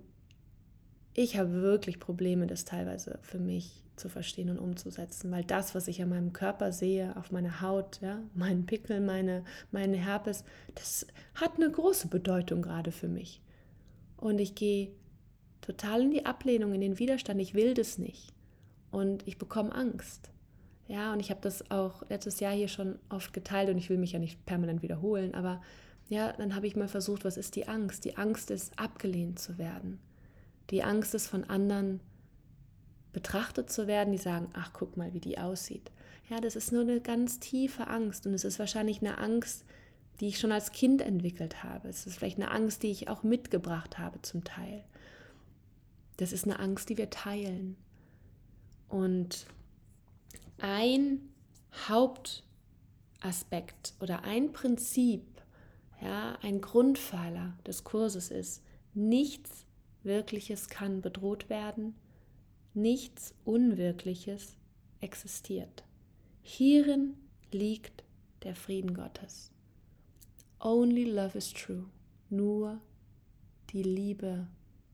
ich 1.14 1.38
habe 1.38 1.52
wirklich 1.62 2.00
Probleme, 2.00 2.46
das 2.46 2.66
teilweise 2.66 3.18
für 3.22 3.38
mich 3.38 3.82
zu 3.96 4.10
verstehen 4.10 4.50
und 4.50 4.58
umzusetzen, 4.58 5.30
weil 5.30 5.44
das, 5.44 5.74
was 5.74 5.88
ich 5.88 6.02
an 6.02 6.10
meinem 6.10 6.32
Körper 6.34 6.70
sehe, 6.72 7.16
auf 7.16 7.30
meiner 7.30 7.62
Haut, 7.62 8.00
ja, 8.02 8.20
meinen 8.34 8.66
Pickel, 8.66 9.00
meine, 9.00 9.44
meine 9.70 9.96
Herpes, 9.96 10.44
das 10.74 11.06
hat 11.34 11.54
eine 11.56 11.70
große 11.70 12.08
Bedeutung 12.08 12.60
gerade 12.60 12.92
für 12.92 13.08
mich. 13.08 13.40
Und 14.24 14.38
ich 14.38 14.54
gehe 14.54 14.90
total 15.60 16.00
in 16.00 16.10
die 16.10 16.24
Ablehnung, 16.24 16.72
in 16.72 16.80
den 16.80 16.98
Widerstand. 16.98 17.42
Ich 17.42 17.52
will 17.52 17.74
das 17.74 17.98
nicht. 17.98 18.32
Und 18.90 19.28
ich 19.28 19.36
bekomme 19.36 19.74
Angst. 19.74 20.30
Ja, 20.88 21.12
und 21.12 21.20
ich 21.20 21.28
habe 21.28 21.42
das 21.42 21.70
auch 21.70 22.08
letztes 22.08 22.40
Jahr 22.40 22.54
hier 22.54 22.68
schon 22.68 22.98
oft 23.10 23.34
geteilt 23.34 23.68
und 23.68 23.76
ich 23.76 23.90
will 23.90 23.98
mich 23.98 24.12
ja 24.12 24.18
nicht 24.18 24.46
permanent 24.46 24.80
wiederholen, 24.80 25.34
aber 25.34 25.60
ja, 26.08 26.32
dann 26.32 26.54
habe 26.54 26.66
ich 26.66 26.74
mal 26.74 26.88
versucht, 26.88 27.26
was 27.26 27.36
ist 27.36 27.54
die 27.54 27.68
Angst? 27.68 28.06
Die 28.06 28.16
Angst 28.16 28.50
ist, 28.50 28.78
abgelehnt 28.78 29.38
zu 29.38 29.58
werden. 29.58 29.98
Die 30.70 30.82
Angst 30.82 31.14
ist, 31.14 31.26
von 31.26 31.44
anderen 31.44 32.00
betrachtet 33.12 33.70
zu 33.70 33.86
werden, 33.86 34.12
die 34.12 34.18
sagen, 34.18 34.48
ach, 34.54 34.72
guck 34.72 34.96
mal, 34.96 35.12
wie 35.12 35.20
die 35.20 35.38
aussieht. 35.38 35.90
Ja, 36.30 36.40
das 36.40 36.56
ist 36.56 36.72
nur 36.72 36.82
eine 36.82 37.02
ganz 37.02 37.40
tiefe 37.40 37.88
Angst 37.88 38.26
und 38.26 38.32
es 38.32 38.44
ist 38.44 38.58
wahrscheinlich 38.58 39.00
eine 39.00 39.18
Angst, 39.18 39.66
die 40.20 40.28
ich 40.28 40.38
schon 40.38 40.52
als 40.52 40.72
Kind 40.72 41.02
entwickelt 41.02 41.64
habe. 41.64 41.88
Es 41.88 42.06
ist 42.06 42.16
vielleicht 42.16 42.38
eine 42.38 42.50
Angst, 42.50 42.82
die 42.82 42.90
ich 42.90 43.08
auch 43.08 43.22
mitgebracht 43.22 43.98
habe 43.98 44.22
zum 44.22 44.44
Teil. 44.44 44.84
Das 46.16 46.32
ist 46.32 46.44
eine 46.44 46.58
Angst, 46.58 46.88
die 46.88 46.96
wir 46.96 47.10
teilen. 47.10 47.76
Und 48.88 49.46
ein 50.58 51.20
Hauptaspekt 51.88 53.94
oder 54.00 54.22
ein 54.22 54.52
Prinzip, 54.52 55.24
ja, 56.00 56.38
ein 56.42 56.60
Grundpfeiler 56.60 57.58
des 57.66 57.84
Kurses 57.84 58.30
ist, 58.30 58.62
nichts 58.94 59.66
Wirkliches 60.04 60.68
kann 60.68 61.00
bedroht 61.00 61.48
werden, 61.48 61.94
nichts 62.74 63.34
Unwirkliches 63.44 64.56
existiert. 65.00 65.84
Hierin 66.42 67.16
liegt 67.50 68.04
der 68.42 68.54
Frieden 68.54 68.94
Gottes. 68.94 69.50
Only 70.64 71.04
love 71.04 71.36
is 71.36 71.52
true. 71.52 71.84
Nur 72.30 72.80
die 73.68 73.82
Liebe 73.82 74.46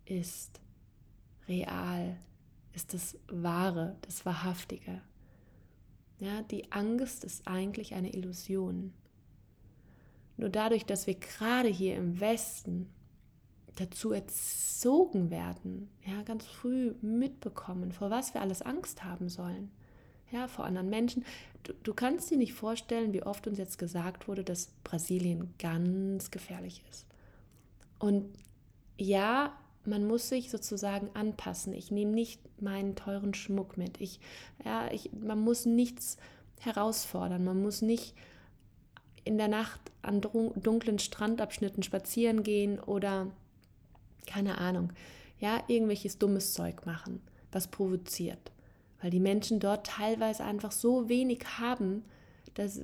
ist 0.04 0.60
real, 1.46 2.16
ist 2.74 2.92
das 2.92 3.16
Wahre, 3.28 3.96
das 4.02 4.26
Wahrhaftige. 4.26 5.00
Ja, 6.18 6.42
die 6.42 6.72
Angst 6.72 7.22
ist 7.22 7.46
eigentlich 7.46 7.94
eine 7.94 8.12
Illusion. 8.12 8.92
Nur 10.36 10.48
dadurch, 10.48 10.86
dass 10.86 11.06
wir 11.06 11.14
gerade 11.14 11.68
hier 11.68 11.94
im 11.94 12.18
Westen 12.18 12.90
dazu 13.76 14.10
erzogen 14.10 15.30
werden, 15.30 15.88
ja, 16.04 16.22
ganz 16.22 16.46
früh 16.46 16.94
mitbekommen, 17.00 17.92
vor 17.92 18.10
was 18.10 18.34
wir 18.34 18.40
alles 18.40 18.60
Angst 18.60 19.04
haben 19.04 19.28
sollen, 19.28 19.70
ja, 20.32 20.48
vor 20.48 20.64
anderen 20.64 20.90
Menschen. 20.90 21.24
Du, 21.62 21.72
du 21.82 21.94
kannst 21.94 22.30
dir 22.30 22.38
nicht 22.38 22.54
vorstellen, 22.54 23.12
wie 23.12 23.22
oft 23.22 23.46
uns 23.46 23.58
jetzt 23.58 23.78
gesagt 23.78 24.28
wurde, 24.28 24.44
dass 24.44 24.68
Brasilien 24.84 25.54
ganz 25.58 26.30
gefährlich 26.30 26.82
ist. 26.90 27.06
Und 27.98 28.26
ja, 28.96 29.52
man 29.84 30.06
muss 30.06 30.28
sich 30.28 30.50
sozusagen 30.50 31.10
anpassen. 31.14 31.72
Ich 31.72 31.90
nehme 31.90 32.12
nicht 32.12 32.40
meinen 32.60 32.96
teuren 32.96 33.34
Schmuck 33.34 33.76
mit. 33.76 34.00
Ich, 34.00 34.20
ja, 34.64 34.90
ich, 34.90 35.10
man 35.12 35.40
muss 35.40 35.66
nichts 35.66 36.16
herausfordern. 36.60 37.44
Man 37.44 37.62
muss 37.62 37.82
nicht 37.82 38.14
in 39.24 39.38
der 39.38 39.48
Nacht 39.48 39.80
an 40.02 40.20
dunklen 40.20 40.98
Strandabschnitten 40.98 41.82
spazieren 41.82 42.42
gehen 42.42 42.78
oder 42.80 43.26
keine 44.26 44.58
Ahnung, 44.58 44.92
ja, 45.38 45.62
irgendwelches 45.68 46.18
dummes 46.18 46.52
Zeug 46.52 46.86
machen, 46.86 47.20
was 47.52 47.68
provoziert. 47.68 48.52
Weil 49.00 49.10
die 49.10 49.20
Menschen 49.20 49.60
dort 49.60 49.86
teilweise 49.86 50.44
einfach 50.44 50.72
so 50.72 51.08
wenig 51.08 51.44
haben, 51.58 52.04
dass 52.54 52.80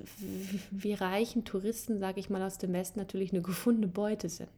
wir 0.71 1.01
reichen 1.01 1.45
Touristen, 1.45 1.99
sage 1.99 2.19
ich 2.19 2.29
mal, 2.29 2.41
aus 2.41 2.57
dem 2.57 2.73
Westen 2.73 2.99
natürlich 2.99 3.31
eine 3.31 3.41
gefundene 3.41 3.87
Beute 3.87 4.29
sind. 4.29 4.49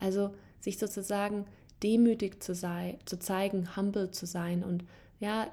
Also 0.00 0.34
sich 0.60 0.78
sozusagen 0.78 1.46
demütig 1.82 2.42
zu 2.42 2.54
sein, 2.54 2.98
zu 3.04 3.18
zeigen, 3.18 3.76
humble 3.76 4.10
zu 4.10 4.26
sein 4.26 4.64
und 4.64 4.84
ja, 5.20 5.48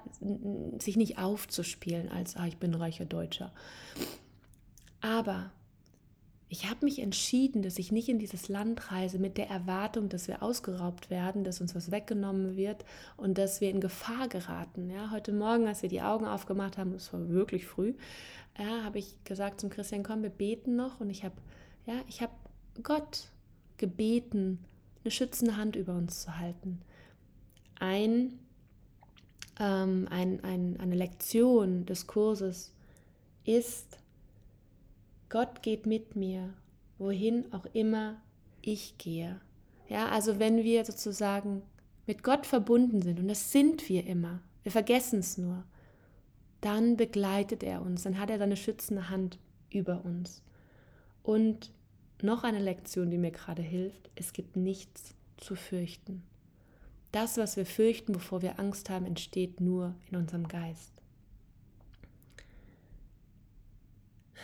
sich 0.79 0.95
nicht 0.95 1.17
aufzuspielen 1.17 2.09
als, 2.09 2.35
ah, 2.35 2.45
ich 2.45 2.57
bin 2.57 2.73
reicher 2.75 3.05
Deutscher. 3.05 3.51
Aber 5.01 5.51
ich 6.55 6.69
habe 6.69 6.85
mich 6.85 6.99
entschieden, 6.99 7.63
dass 7.63 7.77
ich 7.77 7.91
nicht 7.91 8.07
in 8.07 8.17
dieses 8.17 8.47
Land 8.47 8.89
reise 8.89 9.19
mit 9.19 9.37
der 9.37 9.49
Erwartung, 9.49 10.07
dass 10.07 10.29
wir 10.29 10.41
ausgeraubt 10.41 11.09
werden, 11.09 11.43
dass 11.43 11.59
uns 11.59 11.75
was 11.75 11.91
weggenommen 11.91 12.55
wird 12.55 12.85
und 13.17 13.37
dass 13.37 13.59
wir 13.59 13.69
in 13.69 13.81
Gefahr 13.81 14.29
geraten. 14.29 14.89
Ja, 14.89 15.11
heute 15.11 15.33
Morgen, 15.33 15.67
als 15.67 15.81
wir 15.81 15.89
die 15.89 16.01
Augen 16.01 16.25
aufgemacht 16.25 16.77
haben, 16.77 16.93
es 16.93 17.11
war 17.11 17.27
wirklich 17.27 17.67
früh, 17.67 17.93
ja, 18.57 18.85
habe 18.85 18.99
ich 18.99 19.21
gesagt 19.25 19.59
zum 19.59 19.69
Christian, 19.69 20.03
komm, 20.03 20.23
wir 20.23 20.29
beten 20.29 20.77
noch 20.77 21.01
und 21.01 21.09
ich 21.09 21.25
habe, 21.25 21.35
ja, 21.87 21.95
ich 22.07 22.25
Gott 22.83 23.27
gebeten, 23.75 24.63
eine 25.03 25.11
schützende 25.11 25.57
Hand 25.57 25.75
über 25.75 25.93
uns 25.93 26.21
zu 26.21 26.37
halten. 26.37 26.79
Ein, 27.81 28.39
ähm, 29.59 30.07
ein, 30.09 30.41
ein, 30.41 30.79
eine 30.79 30.95
Lektion 30.95 31.85
des 31.85 32.07
Kurses 32.07 32.71
ist, 33.43 33.97
Gott 35.29 35.61
geht 35.61 35.85
mit 35.85 36.15
mir, 36.15 36.53
wohin 36.97 37.51
auch 37.53 37.65
immer 37.73 38.21
ich 38.61 38.97
gehe. 38.97 39.39
Ja, 39.87 40.09
also 40.09 40.39
wenn 40.39 40.63
wir 40.63 40.85
sozusagen 40.85 41.61
mit 42.07 42.23
Gott 42.23 42.45
verbunden 42.45 43.01
sind, 43.01 43.19
und 43.19 43.27
das 43.27 43.51
sind 43.51 43.89
wir 43.89 44.05
immer, 44.05 44.41
wir 44.63 44.71
vergessen 44.71 45.19
es 45.19 45.37
nur, 45.37 45.63
dann 46.61 46.97
begleitet 46.97 47.63
er 47.63 47.81
uns, 47.81 48.03
dann 48.03 48.19
hat 48.19 48.29
er 48.29 48.39
seine 48.39 48.57
schützende 48.57 49.09
Hand 49.09 49.39
über 49.69 50.03
uns. 50.05 50.41
Und 51.21 51.71
noch 52.21 52.43
eine 52.43 52.59
Lektion, 52.59 53.11
die 53.11 53.17
mir 53.17 53.31
gerade 53.31 53.61
hilft, 53.61 54.09
es 54.15 54.33
gibt 54.33 54.55
nichts 54.55 55.15
zu 55.37 55.55
fürchten. 55.55 56.23
Das, 57.11 57.37
was 57.37 57.55
wir 57.57 57.65
fürchten, 57.65 58.13
bevor 58.13 58.41
wir 58.41 58.59
Angst 58.59 58.89
haben, 58.89 59.05
entsteht 59.05 59.61
nur 59.61 59.95
in 60.09 60.17
unserem 60.17 60.47
Geist. 60.47 60.91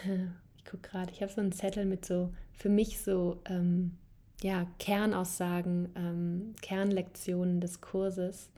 Ich 0.64 0.70
gucke 0.70 0.90
gerade, 0.90 1.12
ich 1.12 1.22
habe 1.22 1.32
so 1.32 1.42
einen 1.42 1.52
Zettel 1.52 1.86
mit 1.86 2.06
so, 2.06 2.32
für 2.54 2.70
mich 2.70 3.00
so, 3.00 3.42
ähm, 3.46 3.98
ja, 4.42 4.68
Kernaussagen, 4.80 5.90
ähm, 5.96 6.56
Kernlektionen 6.62 7.62
des 7.62 7.82
Kurses. 7.82 8.50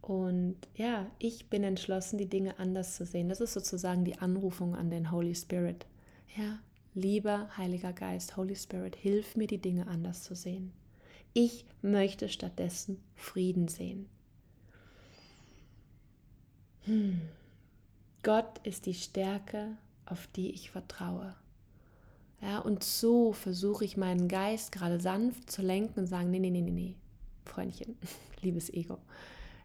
Und 0.00 0.56
ja, 0.74 1.06
ich 1.18 1.48
bin 1.48 1.64
entschlossen, 1.64 2.18
die 2.18 2.28
Dinge 2.28 2.58
anders 2.58 2.96
zu 2.96 3.06
sehen. 3.06 3.28
Das 3.28 3.40
ist 3.40 3.54
sozusagen 3.54 4.04
die 4.04 4.18
Anrufung 4.18 4.74
an 4.74 4.90
den 4.90 5.10
Holy 5.10 5.34
Spirit. 5.34 5.86
Ja, 6.36 6.58
lieber 6.94 7.48
Heiliger 7.56 7.92
Geist, 7.92 8.36
Holy 8.36 8.56
Spirit, 8.56 8.96
hilf 8.96 9.36
mir, 9.36 9.46
die 9.46 9.60
Dinge 9.60 9.86
anders 9.86 10.22
zu 10.22 10.34
sehen. 10.34 10.72
Ich 11.32 11.64
möchte 11.82 12.28
stattdessen 12.28 13.00
Frieden 13.16 13.68
sehen. 13.68 14.08
Hm. 16.82 17.20
Gott 18.22 18.58
ist 18.64 18.86
die 18.86 18.94
Stärke, 18.94 19.76
auf 20.06 20.26
die 20.28 20.50
ich 20.50 20.70
vertraue. 20.70 21.34
Ja, 22.40 22.58
und 22.58 22.84
so 22.84 23.32
versuche 23.32 23.84
ich 23.84 23.96
meinen 23.96 24.28
Geist 24.28 24.72
gerade 24.72 25.00
sanft 25.00 25.50
zu 25.50 25.62
lenken 25.62 26.00
und 26.00 26.06
sagen, 26.06 26.30
nee, 26.30 26.38
nee, 26.38 26.50
nee, 26.50 26.60
nee, 26.60 26.70
nee, 26.70 26.94
Freundchen, 27.44 27.96
liebes 28.42 28.72
Ego. 28.72 28.98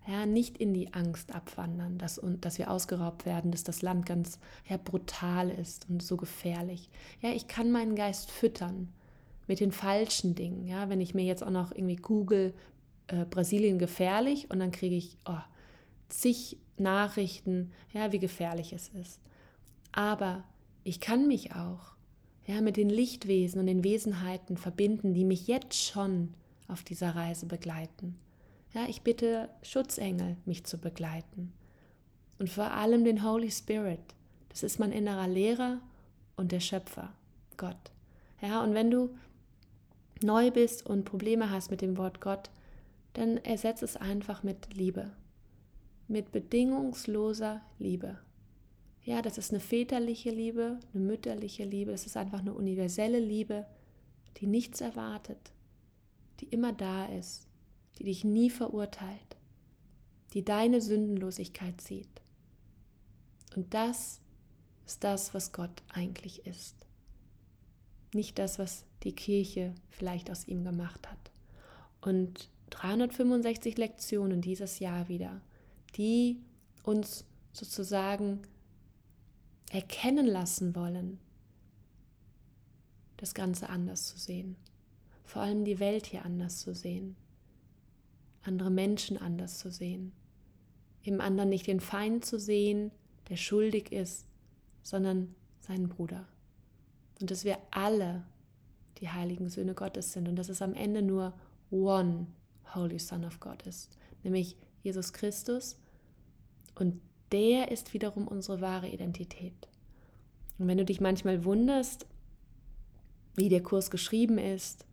Ja, 0.08 0.25
nicht 0.25 0.58
in 0.58 0.73
die 0.73 0.93
Angst 0.93 1.36
abwandern, 1.36 1.97
dass, 1.97 2.17
und, 2.17 2.45
dass 2.45 2.58
wir 2.58 2.71
ausgeraubt 2.71 3.25
werden, 3.25 3.52
dass 3.52 3.63
das 3.63 3.82
Land 3.82 4.06
ganz 4.06 4.39
ja, 4.67 4.78
brutal 4.78 5.49
ist 5.49 5.88
und 5.89 6.02
so 6.02 6.17
gefährlich. 6.17 6.89
Ja, 7.21 7.32
ich 7.32 7.47
kann 7.47 7.71
meinen 7.71 7.95
Geist 7.95 8.32
füttern 8.32 8.91
mit 9.45 9.60
den 9.60 9.71
falschen 9.71 10.36
Dingen. 10.36 10.65
Ja, 10.65 10.89
wenn 10.89 11.02
ich 11.02 11.13
mir 11.13 11.25
jetzt 11.25 11.43
auch 11.43 11.52
noch 11.52 11.71
irgendwie 11.71 11.97
google, 11.97 12.54
äh, 13.08 13.25
Brasilien 13.25 13.78
gefährlich 13.78 14.49
und 14.49 14.60
dann 14.60 14.71
kriege 14.71 14.95
ich 14.95 15.17
oh, 15.25 15.41
zig 16.08 16.58
Nachrichten, 16.78 17.71
ja, 17.91 18.12
wie 18.12 18.19
gefährlich 18.19 18.73
es 18.73 18.89
ist. 18.89 19.19
Aber 19.91 20.43
ich 20.84 20.99
kann 20.99 21.28
mich 21.28 21.54
auch 21.54 21.93
ja, 22.45 22.62
mit 22.62 22.78
den 22.78 22.89
Lichtwesen 22.89 23.60
und 23.60 23.67
den 23.67 23.84
Wesenheiten 23.84 24.58
verbinden, 24.58 25.13
die 25.13 25.25
mich 25.25 25.47
jetzt 25.47 25.75
schon 25.75 26.34
auf 26.67 26.84
dieser 26.84 27.15
Reise 27.15 27.45
begleiten. 27.45 28.17
Ja, 28.73 28.86
ich 28.88 29.02
bitte 29.02 29.49
Schutzengel, 29.62 30.38
mich 30.45 30.63
zu 30.63 30.78
begleiten. 30.78 31.54
Und 32.38 32.49
vor 32.49 32.71
allem 32.71 33.04
den 33.04 33.23
Holy 33.23 33.52
Spirit. 33.52 33.99
Das 34.49 34.63
ist 34.63 34.80
mein 34.80 34.91
innerer 34.91 35.28
Lehrer 35.28 35.80
und 36.38 36.52
der 36.52 36.60
Schöpfer, 36.60 37.13
Gott. 37.58 37.91
Ja, 38.41 38.63
und 38.63 38.73
wenn 38.73 38.89
du 38.89 39.10
neu 40.23 40.52
bist 40.52 40.86
und 40.86 41.06
Probleme 41.06 41.49
hast 41.49 41.71
mit 41.71 41.82
dem 41.82 41.97
Wort 41.97 42.21
Gott, 42.21 42.49
dann 43.13 43.38
ersetze 43.38 43.86
es 43.86 43.97
einfach 43.97 44.43
mit 44.43 44.73
Liebe. 44.73 45.12
Mit 46.08 46.32
bedingungsloser 46.32 47.62
Liebe. 47.78 48.17
Ja, 49.03 49.21
das 49.21 49.38
ist 49.38 49.51
eine 49.51 49.59
väterliche 49.59 50.29
Liebe, 50.29 50.79
eine 50.93 51.03
mütterliche 51.03 51.63
Liebe, 51.63 51.91
das 51.91 52.05
ist 52.05 52.17
einfach 52.17 52.39
eine 52.39 52.53
universelle 52.53 53.19
Liebe, 53.19 53.65
die 54.38 54.47
nichts 54.47 54.81
erwartet, 54.81 55.51
die 56.39 56.45
immer 56.45 56.73
da 56.73 57.05
ist, 57.05 57.47
die 57.97 58.03
dich 58.03 58.23
nie 58.23 58.49
verurteilt, 58.49 59.38
die 60.33 60.43
deine 60.43 60.81
Sündenlosigkeit 60.81 61.81
sieht. 61.81 62.21
Und 63.55 63.73
das 63.73 64.21
ist 64.85 65.03
das, 65.03 65.33
was 65.33 65.51
Gott 65.51 65.83
eigentlich 65.89 66.45
ist. 66.45 66.75
Nicht 68.13 68.39
das, 68.39 68.59
was 68.59 68.85
die 69.03 69.13
Kirche 69.13 69.73
vielleicht 69.89 70.29
aus 70.31 70.47
ihm 70.47 70.63
gemacht 70.63 71.07
hat. 71.09 71.31
Und 72.01 72.49
365 72.71 73.77
Lektionen 73.77 74.41
dieses 74.41 74.79
Jahr 74.79 75.09
wieder, 75.09 75.41
die 75.95 76.39
uns 76.83 77.25
sozusagen 77.53 78.41
erkennen 79.69 80.25
lassen 80.25 80.75
wollen, 80.75 81.19
das 83.17 83.34
Ganze 83.34 83.69
anders 83.69 84.08
zu 84.08 84.17
sehen. 84.17 84.55
Vor 85.23 85.41
allem 85.41 85.63
die 85.63 85.79
Welt 85.79 86.08
hier 86.08 86.25
anders 86.25 86.60
zu 86.60 86.73
sehen. 86.73 87.15
Andere 88.41 88.71
Menschen 88.71 89.17
anders 89.17 89.60
zu 89.60 89.69
sehen. 89.69 90.12
Im 91.03 91.21
anderen 91.21 91.49
nicht 91.49 91.67
den 91.67 91.79
Feind 91.79 92.25
zu 92.25 92.39
sehen, 92.39 92.91
der 93.29 93.36
schuldig 93.36 93.91
ist, 93.91 94.25
sondern 94.82 95.36
seinen 95.60 95.88
Bruder. 95.88 96.27
Und 97.21 97.29
dass 97.32 97.43
wir 97.43 97.58
alle 97.71 98.25
die 98.99 99.10
heiligen 99.10 99.49
Söhne 99.49 99.75
Gottes 99.75 100.13
sind 100.13 100.27
und 100.27 100.36
dass 100.36 100.49
es 100.49 100.62
am 100.62 100.73
Ende 100.73 101.01
nur 101.01 101.34
one 101.69 102.27
Holy 102.73 102.99
Son 102.99 103.25
of 103.25 103.39
God 103.39 103.62
ist, 103.63 103.97
nämlich 104.23 104.55
Jesus 104.84 105.13
Christus. 105.13 105.77
Und 106.75 107.01
der 107.31 107.71
ist 107.71 107.93
wiederum 107.93 108.27
unsere 108.27 108.61
wahre 108.61 108.87
Identität. 108.87 109.67
Und 110.57 110.67
wenn 110.67 110.77
du 110.77 110.85
dich 110.85 110.99
manchmal 111.01 111.45
wunderst, 111.45 112.05
wie 113.35 113.49
der 113.49 113.63
Kurs 113.63 113.89
geschrieben 113.89 114.37
ist, 114.37 114.85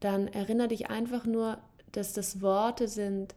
dann 0.00 0.28
erinnere 0.28 0.68
dich 0.68 0.90
einfach 0.90 1.24
nur, 1.24 1.58
dass 1.92 2.12
das 2.12 2.40
Worte 2.40 2.88
sind, 2.88 3.34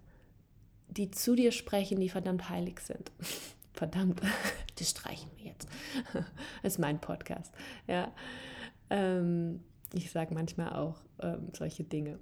die 0.89 1.11
zu 1.11 1.35
dir 1.35 1.51
sprechen, 1.51 1.99
die 1.99 2.09
verdammt 2.09 2.49
heilig 2.49 2.79
sind. 2.79 3.11
verdammt, 3.73 4.21
das 4.77 4.89
streichen 4.89 5.29
wir 5.37 5.45
jetzt. 5.45 5.67
Das 6.63 6.73
ist 6.73 6.79
mein 6.79 6.99
Podcast. 6.99 7.53
Ja. 7.87 8.11
Ähm, 8.89 9.63
ich 9.93 10.11
sage 10.11 10.33
manchmal 10.33 10.73
auch 10.73 11.01
ähm, 11.19 11.49
solche 11.53 11.83
Dinge. 11.83 12.19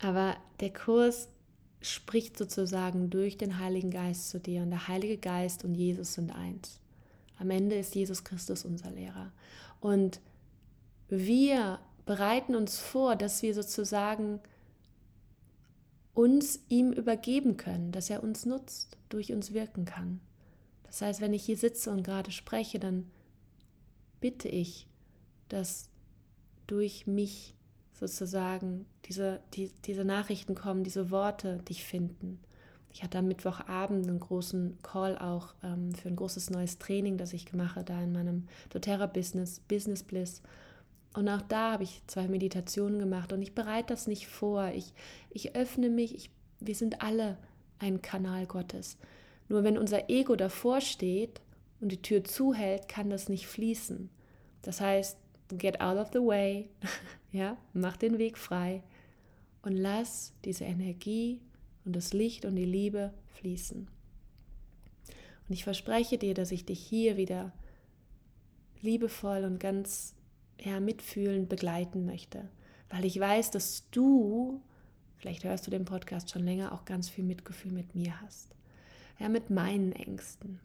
Aber 0.00 0.36
der 0.60 0.72
Kurs 0.72 1.28
spricht 1.82 2.38
sozusagen 2.38 3.10
durch 3.10 3.36
den 3.36 3.58
Heiligen 3.58 3.90
Geist 3.90 4.30
zu 4.30 4.40
dir 4.40 4.62
und 4.62 4.70
der 4.70 4.88
Heilige 4.88 5.18
Geist 5.18 5.64
und 5.64 5.74
Jesus 5.74 6.14
sind 6.14 6.30
eins. 6.30 6.80
Am 7.38 7.50
Ende 7.50 7.76
ist 7.76 7.94
Jesus 7.94 8.24
Christus 8.24 8.64
unser 8.64 8.90
Lehrer. 8.90 9.32
Und 9.80 10.20
wir 11.08 11.80
bereiten 12.06 12.54
uns 12.54 12.78
vor, 12.78 13.16
dass 13.16 13.42
wir 13.42 13.54
sozusagen 13.54 14.40
uns 16.14 16.60
ihm 16.68 16.92
übergeben 16.92 17.56
können, 17.56 17.90
dass 17.90 18.10
er 18.10 18.22
uns 18.22 18.46
nutzt, 18.46 18.96
durch 19.08 19.32
uns 19.32 19.52
wirken 19.52 19.84
kann. 19.84 20.20
Das 20.84 21.00
heißt, 21.00 21.20
wenn 21.20 21.32
ich 21.32 21.44
hier 21.44 21.56
sitze 21.56 21.90
und 21.90 22.02
gerade 22.02 22.30
spreche, 22.30 22.78
dann 22.78 23.10
bitte 24.20 24.48
ich, 24.48 24.86
dass 25.48 25.88
durch 26.66 27.06
mich 27.06 27.54
sozusagen 28.08 28.86
diese, 29.04 29.40
die, 29.54 29.70
diese 29.84 30.04
Nachrichten 30.04 30.54
kommen, 30.54 30.82
diese 30.82 31.10
Worte 31.10 31.58
dich 31.68 31.84
finden. 31.84 32.40
Ich 32.92 33.02
hatte 33.02 33.18
am 33.18 33.28
Mittwochabend 33.28 34.08
einen 34.08 34.20
großen 34.20 34.78
Call 34.82 35.16
auch 35.16 35.54
ähm, 35.62 35.94
für 35.94 36.08
ein 36.08 36.16
großes 36.16 36.50
neues 36.50 36.78
Training, 36.78 37.16
das 37.16 37.32
ich 37.32 37.52
mache, 37.52 37.84
da 37.84 38.02
in 38.02 38.12
meinem 38.12 38.48
doTERRA-Business, 38.70 39.60
Business 39.60 40.02
Bliss. 40.02 40.42
Und 41.14 41.28
auch 41.28 41.42
da 41.42 41.72
habe 41.72 41.84
ich 41.84 42.02
zwei 42.06 42.26
Meditationen 42.26 42.98
gemacht 42.98 43.32
und 43.32 43.40
ich 43.40 43.54
bereite 43.54 43.94
das 43.94 44.06
nicht 44.06 44.26
vor. 44.26 44.68
Ich, 44.74 44.92
ich 45.30 45.54
öffne 45.54 45.88
mich, 45.88 46.14
ich, 46.14 46.30
wir 46.60 46.74
sind 46.74 47.02
alle 47.02 47.38
ein 47.78 48.02
Kanal 48.02 48.46
Gottes. 48.46 48.98
Nur 49.48 49.62
wenn 49.62 49.78
unser 49.78 50.10
Ego 50.10 50.34
davor 50.34 50.80
steht 50.80 51.40
und 51.80 51.92
die 51.92 52.02
Tür 52.02 52.24
zuhält, 52.24 52.88
kann 52.88 53.10
das 53.10 53.28
nicht 53.28 53.46
fließen. 53.46 54.10
Das 54.62 54.80
heißt, 54.80 55.16
get 55.56 55.80
out 55.80 55.98
of 55.98 56.08
the 56.12 56.20
way, 56.20 56.68
ja, 57.32 57.56
mach 57.72 57.96
den 57.96 58.18
Weg 58.18 58.38
frei 58.38 58.82
und 59.62 59.72
lass 59.72 60.32
diese 60.44 60.64
Energie 60.64 61.40
und 61.84 61.96
das 61.96 62.12
Licht 62.12 62.44
und 62.44 62.56
die 62.56 62.64
Liebe 62.64 63.12
fließen. 63.34 63.88
Und 65.48 65.54
ich 65.54 65.64
verspreche 65.64 66.18
dir, 66.18 66.34
dass 66.34 66.52
ich 66.52 66.64
dich 66.64 66.80
hier 66.80 67.16
wieder 67.16 67.52
liebevoll 68.80 69.44
und 69.44 69.58
ganz 69.58 70.14
ja, 70.60 70.80
mitfühlend 70.80 71.48
begleiten 71.48 72.04
möchte. 72.04 72.48
Weil 72.90 73.04
ich 73.04 73.18
weiß, 73.18 73.50
dass 73.50 73.88
du, 73.90 74.60
vielleicht 75.16 75.44
hörst 75.44 75.66
du 75.66 75.70
den 75.70 75.84
Podcast 75.84 76.30
schon 76.30 76.44
länger, 76.44 76.72
auch 76.72 76.84
ganz 76.84 77.08
viel 77.08 77.24
Mitgefühl 77.24 77.72
mit 77.72 77.94
mir 77.94 78.20
hast. 78.20 78.54
Ja, 79.18 79.28
mit 79.28 79.50
meinen 79.50 79.92
Ängsten 79.92 80.60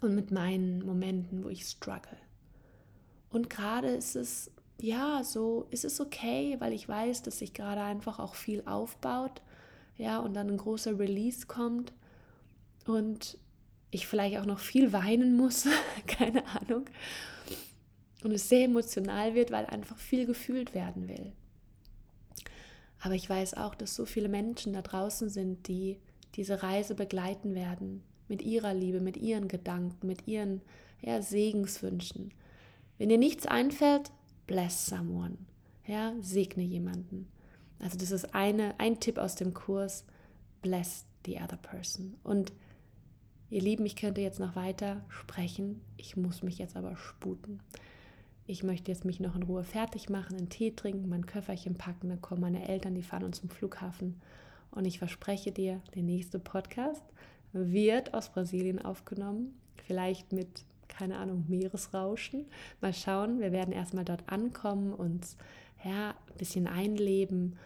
und 0.00 0.14
mit 0.14 0.30
meinen 0.30 0.84
Momenten, 0.84 1.44
wo 1.44 1.48
ich 1.48 1.64
struggle. 1.64 2.16
Und 3.30 3.50
gerade 3.50 3.88
ist 3.88 4.16
es, 4.16 4.50
ja, 4.84 5.24
so 5.24 5.66
ist 5.70 5.84
es 5.84 6.00
okay, 6.00 6.56
weil 6.58 6.72
ich 6.72 6.88
weiß, 6.88 7.22
dass 7.22 7.38
sich 7.38 7.54
gerade 7.54 7.80
einfach 7.80 8.18
auch 8.18 8.34
viel 8.34 8.62
aufbaut, 8.66 9.42
ja, 9.96 10.18
und 10.18 10.34
dann 10.34 10.50
ein 10.50 10.56
großer 10.56 10.98
Release 10.98 11.46
kommt 11.46 11.92
und 12.86 13.38
ich 13.90 14.06
vielleicht 14.06 14.38
auch 14.38 14.44
noch 14.44 14.58
viel 14.58 14.92
weinen 14.92 15.36
muss, 15.36 15.66
keine 16.06 16.44
Ahnung. 16.48 16.84
Und 18.22 18.32
es 18.32 18.48
sehr 18.48 18.64
emotional 18.64 19.34
wird, 19.34 19.50
weil 19.50 19.66
einfach 19.66 19.96
viel 19.96 20.26
gefühlt 20.26 20.74
werden 20.74 21.08
will. 21.08 21.32
Aber 23.00 23.14
ich 23.14 23.28
weiß 23.28 23.54
auch, 23.54 23.74
dass 23.74 23.94
so 23.94 24.06
viele 24.06 24.28
Menschen 24.28 24.72
da 24.72 24.82
draußen 24.82 25.28
sind, 25.28 25.68
die 25.68 25.98
diese 26.34 26.62
Reise 26.62 26.94
begleiten 26.94 27.54
werden, 27.54 28.02
mit 28.28 28.42
ihrer 28.42 28.74
Liebe, 28.74 29.00
mit 29.00 29.16
ihren 29.16 29.48
Gedanken, 29.48 30.06
mit 30.06 30.26
ihren 30.26 30.62
ja, 31.02 31.20
Segenswünschen. 31.20 32.32
Wenn 32.98 33.10
dir 33.10 33.18
nichts 33.18 33.46
einfällt, 33.46 34.10
bless 34.46 34.86
someone. 34.86 35.38
Ja, 35.86 36.14
segne 36.20 36.62
jemanden. 36.62 37.28
Also 37.78 37.98
das 37.98 38.10
ist 38.10 38.34
eine, 38.34 38.74
ein 38.78 39.00
Tipp 39.00 39.18
aus 39.18 39.34
dem 39.34 39.52
Kurs, 39.52 40.04
bless 40.62 41.04
the 41.26 41.36
other 41.36 41.58
person. 41.58 42.14
Und 42.22 42.52
ihr 43.50 43.60
Lieben, 43.60 43.84
ich 43.84 43.96
könnte 43.96 44.20
jetzt 44.20 44.40
noch 44.40 44.56
weiter 44.56 45.04
sprechen, 45.08 45.80
ich 45.96 46.16
muss 46.16 46.42
mich 46.42 46.58
jetzt 46.58 46.76
aber 46.76 46.96
sputen. 46.96 47.60
Ich 48.46 48.62
möchte 48.62 48.90
jetzt 48.90 49.04
mich 49.04 49.20
noch 49.20 49.36
in 49.36 49.42
Ruhe 49.42 49.64
fertig 49.64 50.10
machen, 50.10 50.36
einen 50.36 50.50
Tee 50.50 50.70
trinken, 50.70 51.08
mein 51.08 51.26
Köfferchen 51.26 51.76
packen, 51.76 52.10
dann 52.10 52.20
kommen 52.20 52.42
meine 52.42 52.68
Eltern, 52.68 52.94
die 52.94 53.02
fahren 53.02 53.24
uns 53.24 53.40
zum 53.40 53.48
Flughafen. 53.48 54.20
Und 54.70 54.86
ich 54.86 54.98
verspreche 54.98 55.52
dir, 55.52 55.80
der 55.94 56.02
nächste 56.02 56.38
Podcast 56.38 57.02
wird 57.52 58.12
aus 58.12 58.30
Brasilien 58.30 58.84
aufgenommen, 58.84 59.54
vielleicht 59.86 60.32
mit, 60.32 60.64
keine 60.96 61.18
Ahnung, 61.18 61.44
Meeresrauschen. 61.48 62.46
Mal 62.80 62.94
schauen, 62.94 63.40
wir 63.40 63.52
werden 63.52 63.72
erstmal 63.72 64.04
dort 64.04 64.28
ankommen, 64.28 64.92
uns 64.92 65.36
ja, 65.84 66.10
ein 66.10 66.38
bisschen 66.38 66.66
einleben 66.66 67.56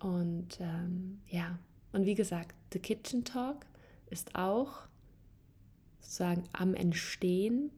und 0.00 0.58
ähm, 0.60 1.20
ja, 1.28 1.58
und 1.92 2.06
wie 2.06 2.14
gesagt, 2.14 2.54
The 2.72 2.78
Kitchen 2.80 3.24
Talk 3.24 3.66
ist 4.10 4.34
auch 4.34 4.88
sozusagen 6.00 6.44
am 6.52 6.74
Entstehen, 6.74 7.70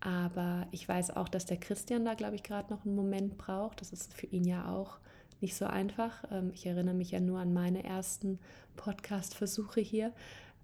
aber 0.00 0.66
ich 0.70 0.88
weiß 0.88 1.10
auch, 1.16 1.28
dass 1.28 1.46
der 1.46 1.58
Christian 1.58 2.04
da, 2.04 2.14
glaube 2.14 2.36
ich, 2.36 2.42
gerade 2.42 2.72
noch 2.72 2.84
einen 2.84 2.96
Moment 2.96 3.36
braucht. 3.36 3.80
Das 3.80 3.92
ist 3.92 4.14
für 4.14 4.26
ihn 4.26 4.44
ja 4.44 4.72
auch 4.72 4.98
nicht 5.40 5.54
so 5.54 5.66
einfach. 5.66 6.24
Ähm, 6.30 6.50
ich 6.54 6.66
erinnere 6.66 6.94
mich 6.94 7.10
ja 7.10 7.20
nur 7.20 7.38
an 7.38 7.52
meine 7.52 7.84
ersten 7.84 8.38
Podcast-Versuche 8.76 9.80
hier. 9.80 10.12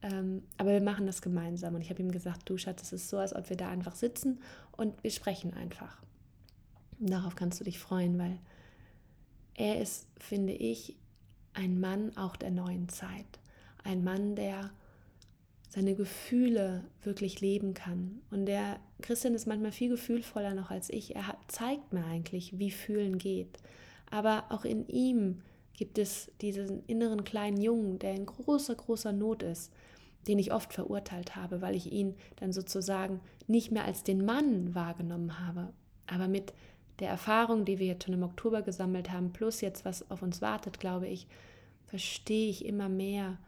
Ähm, 0.02 0.42
aber 0.56 0.72
wir 0.72 0.80
machen 0.80 1.06
das 1.06 1.22
gemeinsam. 1.22 1.74
Und 1.74 1.80
ich 1.80 1.90
habe 1.90 2.02
ihm 2.02 2.10
gesagt, 2.10 2.48
du 2.48 2.56
Schatz, 2.56 2.82
es 2.82 2.92
ist 2.92 3.08
so, 3.08 3.18
als 3.18 3.34
ob 3.34 3.48
wir 3.50 3.56
da 3.56 3.68
einfach 3.68 3.94
sitzen 3.94 4.40
und 4.76 5.02
wir 5.02 5.10
sprechen 5.10 5.54
einfach. 5.54 6.02
Und 7.00 7.10
darauf 7.10 7.36
kannst 7.36 7.60
du 7.60 7.64
dich 7.64 7.78
freuen, 7.78 8.18
weil 8.18 8.38
er 9.54 9.80
ist, 9.80 10.06
finde 10.18 10.52
ich, 10.52 10.96
ein 11.52 11.80
Mann 11.80 12.16
auch 12.16 12.36
der 12.36 12.50
neuen 12.50 12.88
Zeit. 12.88 13.40
Ein 13.82 14.04
Mann, 14.04 14.36
der 14.36 14.70
seine 15.68 15.94
Gefühle 15.94 16.84
wirklich 17.02 17.40
leben 17.40 17.74
kann. 17.74 18.22
Und 18.30 18.46
der 18.46 18.78
Christian 19.02 19.34
ist 19.34 19.46
manchmal 19.46 19.72
viel 19.72 19.90
gefühlvoller 19.90 20.54
noch 20.54 20.70
als 20.70 20.90
ich. 20.90 21.14
Er 21.14 21.26
hat, 21.26 21.38
zeigt 21.48 21.92
mir 21.92 22.04
eigentlich, 22.04 22.58
wie 22.58 22.70
fühlen 22.70 23.18
geht. 23.18 23.58
Aber 24.10 24.44
auch 24.50 24.64
in 24.64 24.86
ihm 24.88 25.42
gibt 25.74 25.98
es 25.98 26.30
diesen 26.40 26.84
inneren 26.86 27.24
kleinen 27.24 27.60
Jungen, 27.60 27.98
der 27.98 28.14
in 28.14 28.26
großer, 28.26 28.74
großer 28.74 29.12
Not 29.12 29.42
ist, 29.42 29.72
den 30.28 30.38
ich 30.38 30.52
oft 30.52 30.72
verurteilt 30.72 31.36
habe, 31.36 31.60
weil 31.62 31.74
ich 31.74 31.90
ihn 31.90 32.14
dann 32.36 32.52
sozusagen 32.52 33.20
nicht 33.46 33.72
mehr 33.72 33.84
als 33.84 34.04
den 34.04 34.24
Mann 34.24 34.74
wahrgenommen 34.74 35.40
habe. 35.40 35.72
Aber 36.06 36.28
mit 36.28 36.52
der 37.00 37.08
Erfahrung, 37.08 37.64
die 37.64 37.78
wir 37.78 37.86
jetzt 37.86 38.04
schon 38.04 38.14
im 38.14 38.22
Oktober 38.22 38.62
gesammelt 38.62 39.10
haben, 39.10 39.32
plus 39.32 39.60
jetzt, 39.60 39.84
was 39.84 40.10
auf 40.10 40.22
uns 40.22 40.42
wartet, 40.42 40.80
glaube 40.80 41.08
ich, 41.08 41.26
verstehe 41.86 42.50
ich 42.50 42.64
immer 42.64 42.88
mehr, 42.88 43.38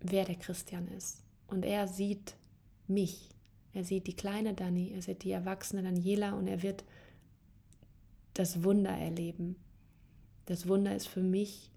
wer 0.00 0.24
der 0.24 0.34
Christian 0.34 0.88
ist. 0.88 1.22
Und 1.46 1.64
er 1.64 1.86
sieht 1.86 2.34
mich. 2.88 3.28
Er 3.74 3.84
sieht 3.84 4.06
die 4.06 4.16
kleine 4.16 4.54
Dani, 4.54 4.92
er 4.92 5.02
sieht 5.02 5.22
die 5.22 5.30
erwachsene 5.30 5.82
Daniela 5.82 6.32
und 6.32 6.46
er 6.46 6.62
wird 6.62 6.84
das 8.34 8.64
Wunder 8.64 8.90
erleben. 8.90 9.56
Das 10.46 10.66
Wunder 10.68 10.94
ist 10.94 11.06
für 11.06 11.22
mich 11.22 11.70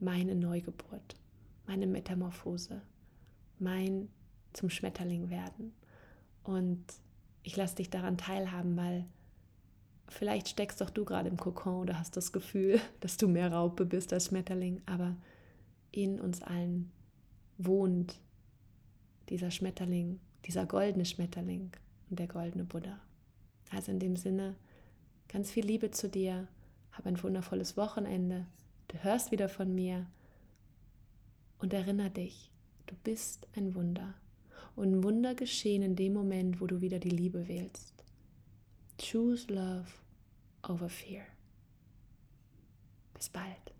meine 0.00 0.34
Neugeburt, 0.34 1.16
meine 1.66 1.86
Metamorphose, 1.86 2.82
mein 3.62 4.08
zum 4.52 4.70
Schmetterling 4.70 5.30
werden. 5.30 5.72
Und 6.42 6.84
ich 7.42 7.56
lasse 7.56 7.76
dich 7.76 7.90
daran 7.90 8.18
teilhaben, 8.18 8.76
weil 8.76 9.06
vielleicht 10.08 10.48
steckst 10.48 10.80
doch 10.80 10.90
du 10.90 11.04
gerade 11.04 11.28
im 11.28 11.36
Kokon 11.36 11.80
oder 11.82 11.98
hast 11.98 12.16
das 12.16 12.32
Gefühl, 12.32 12.80
dass 13.00 13.16
du 13.16 13.28
mehr 13.28 13.52
Raupe 13.52 13.84
bist 13.86 14.12
als 14.12 14.26
Schmetterling, 14.26 14.82
aber 14.86 15.16
in 15.90 16.20
uns 16.20 16.42
allen 16.42 16.90
wohnt 17.58 18.18
dieser 19.28 19.50
Schmetterling, 19.50 20.20
dieser 20.44 20.66
goldene 20.66 21.04
Schmetterling 21.04 21.70
und 22.10 22.18
der 22.18 22.26
goldene 22.26 22.64
Buddha. 22.64 23.00
Also 23.70 23.92
in 23.92 23.98
dem 23.98 24.16
Sinne, 24.16 24.56
ganz 25.28 25.50
viel 25.50 25.64
Liebe 25.64 25.90
zu 25.90 26.08
dir, 26.08 26.48
hab 26.92 27.06
ein 27.06 27.22
wundervolles 27.22 27.76
Wochenende, 27.76 28.46
du 28.88 29.02
hörst 29.02 29.30
wieder 29.30 29.48
von 29.48 29.74
mir 29.74 30.06
und 31.58 31.72
erinnere 31.72 32.10
dich, 32.10 32.51
du 32.86 32.94
bist 33.02 33.46
ein 33.56 33.74
Wunder. 33.74 34.14
Und 34.74 35.02
Wunder 35.02 35.34
geschehen 35.34 35.82
in 35.82 35.96
dem 35.96 36.14
Moment, 36.14 36.60
wo 36.60 36.66
du 36.66 36.80
wieder 36.80 36.98
die 36.98 37.10
Liebe 37.10 37.46
wählst. 37.48 37.92
Choose 38.98 39.52
love 39.52 39.88
over 40.62 40.88
fear. 40.88 41.24
Bis 43.14 43.28
bald. 43.28 43.71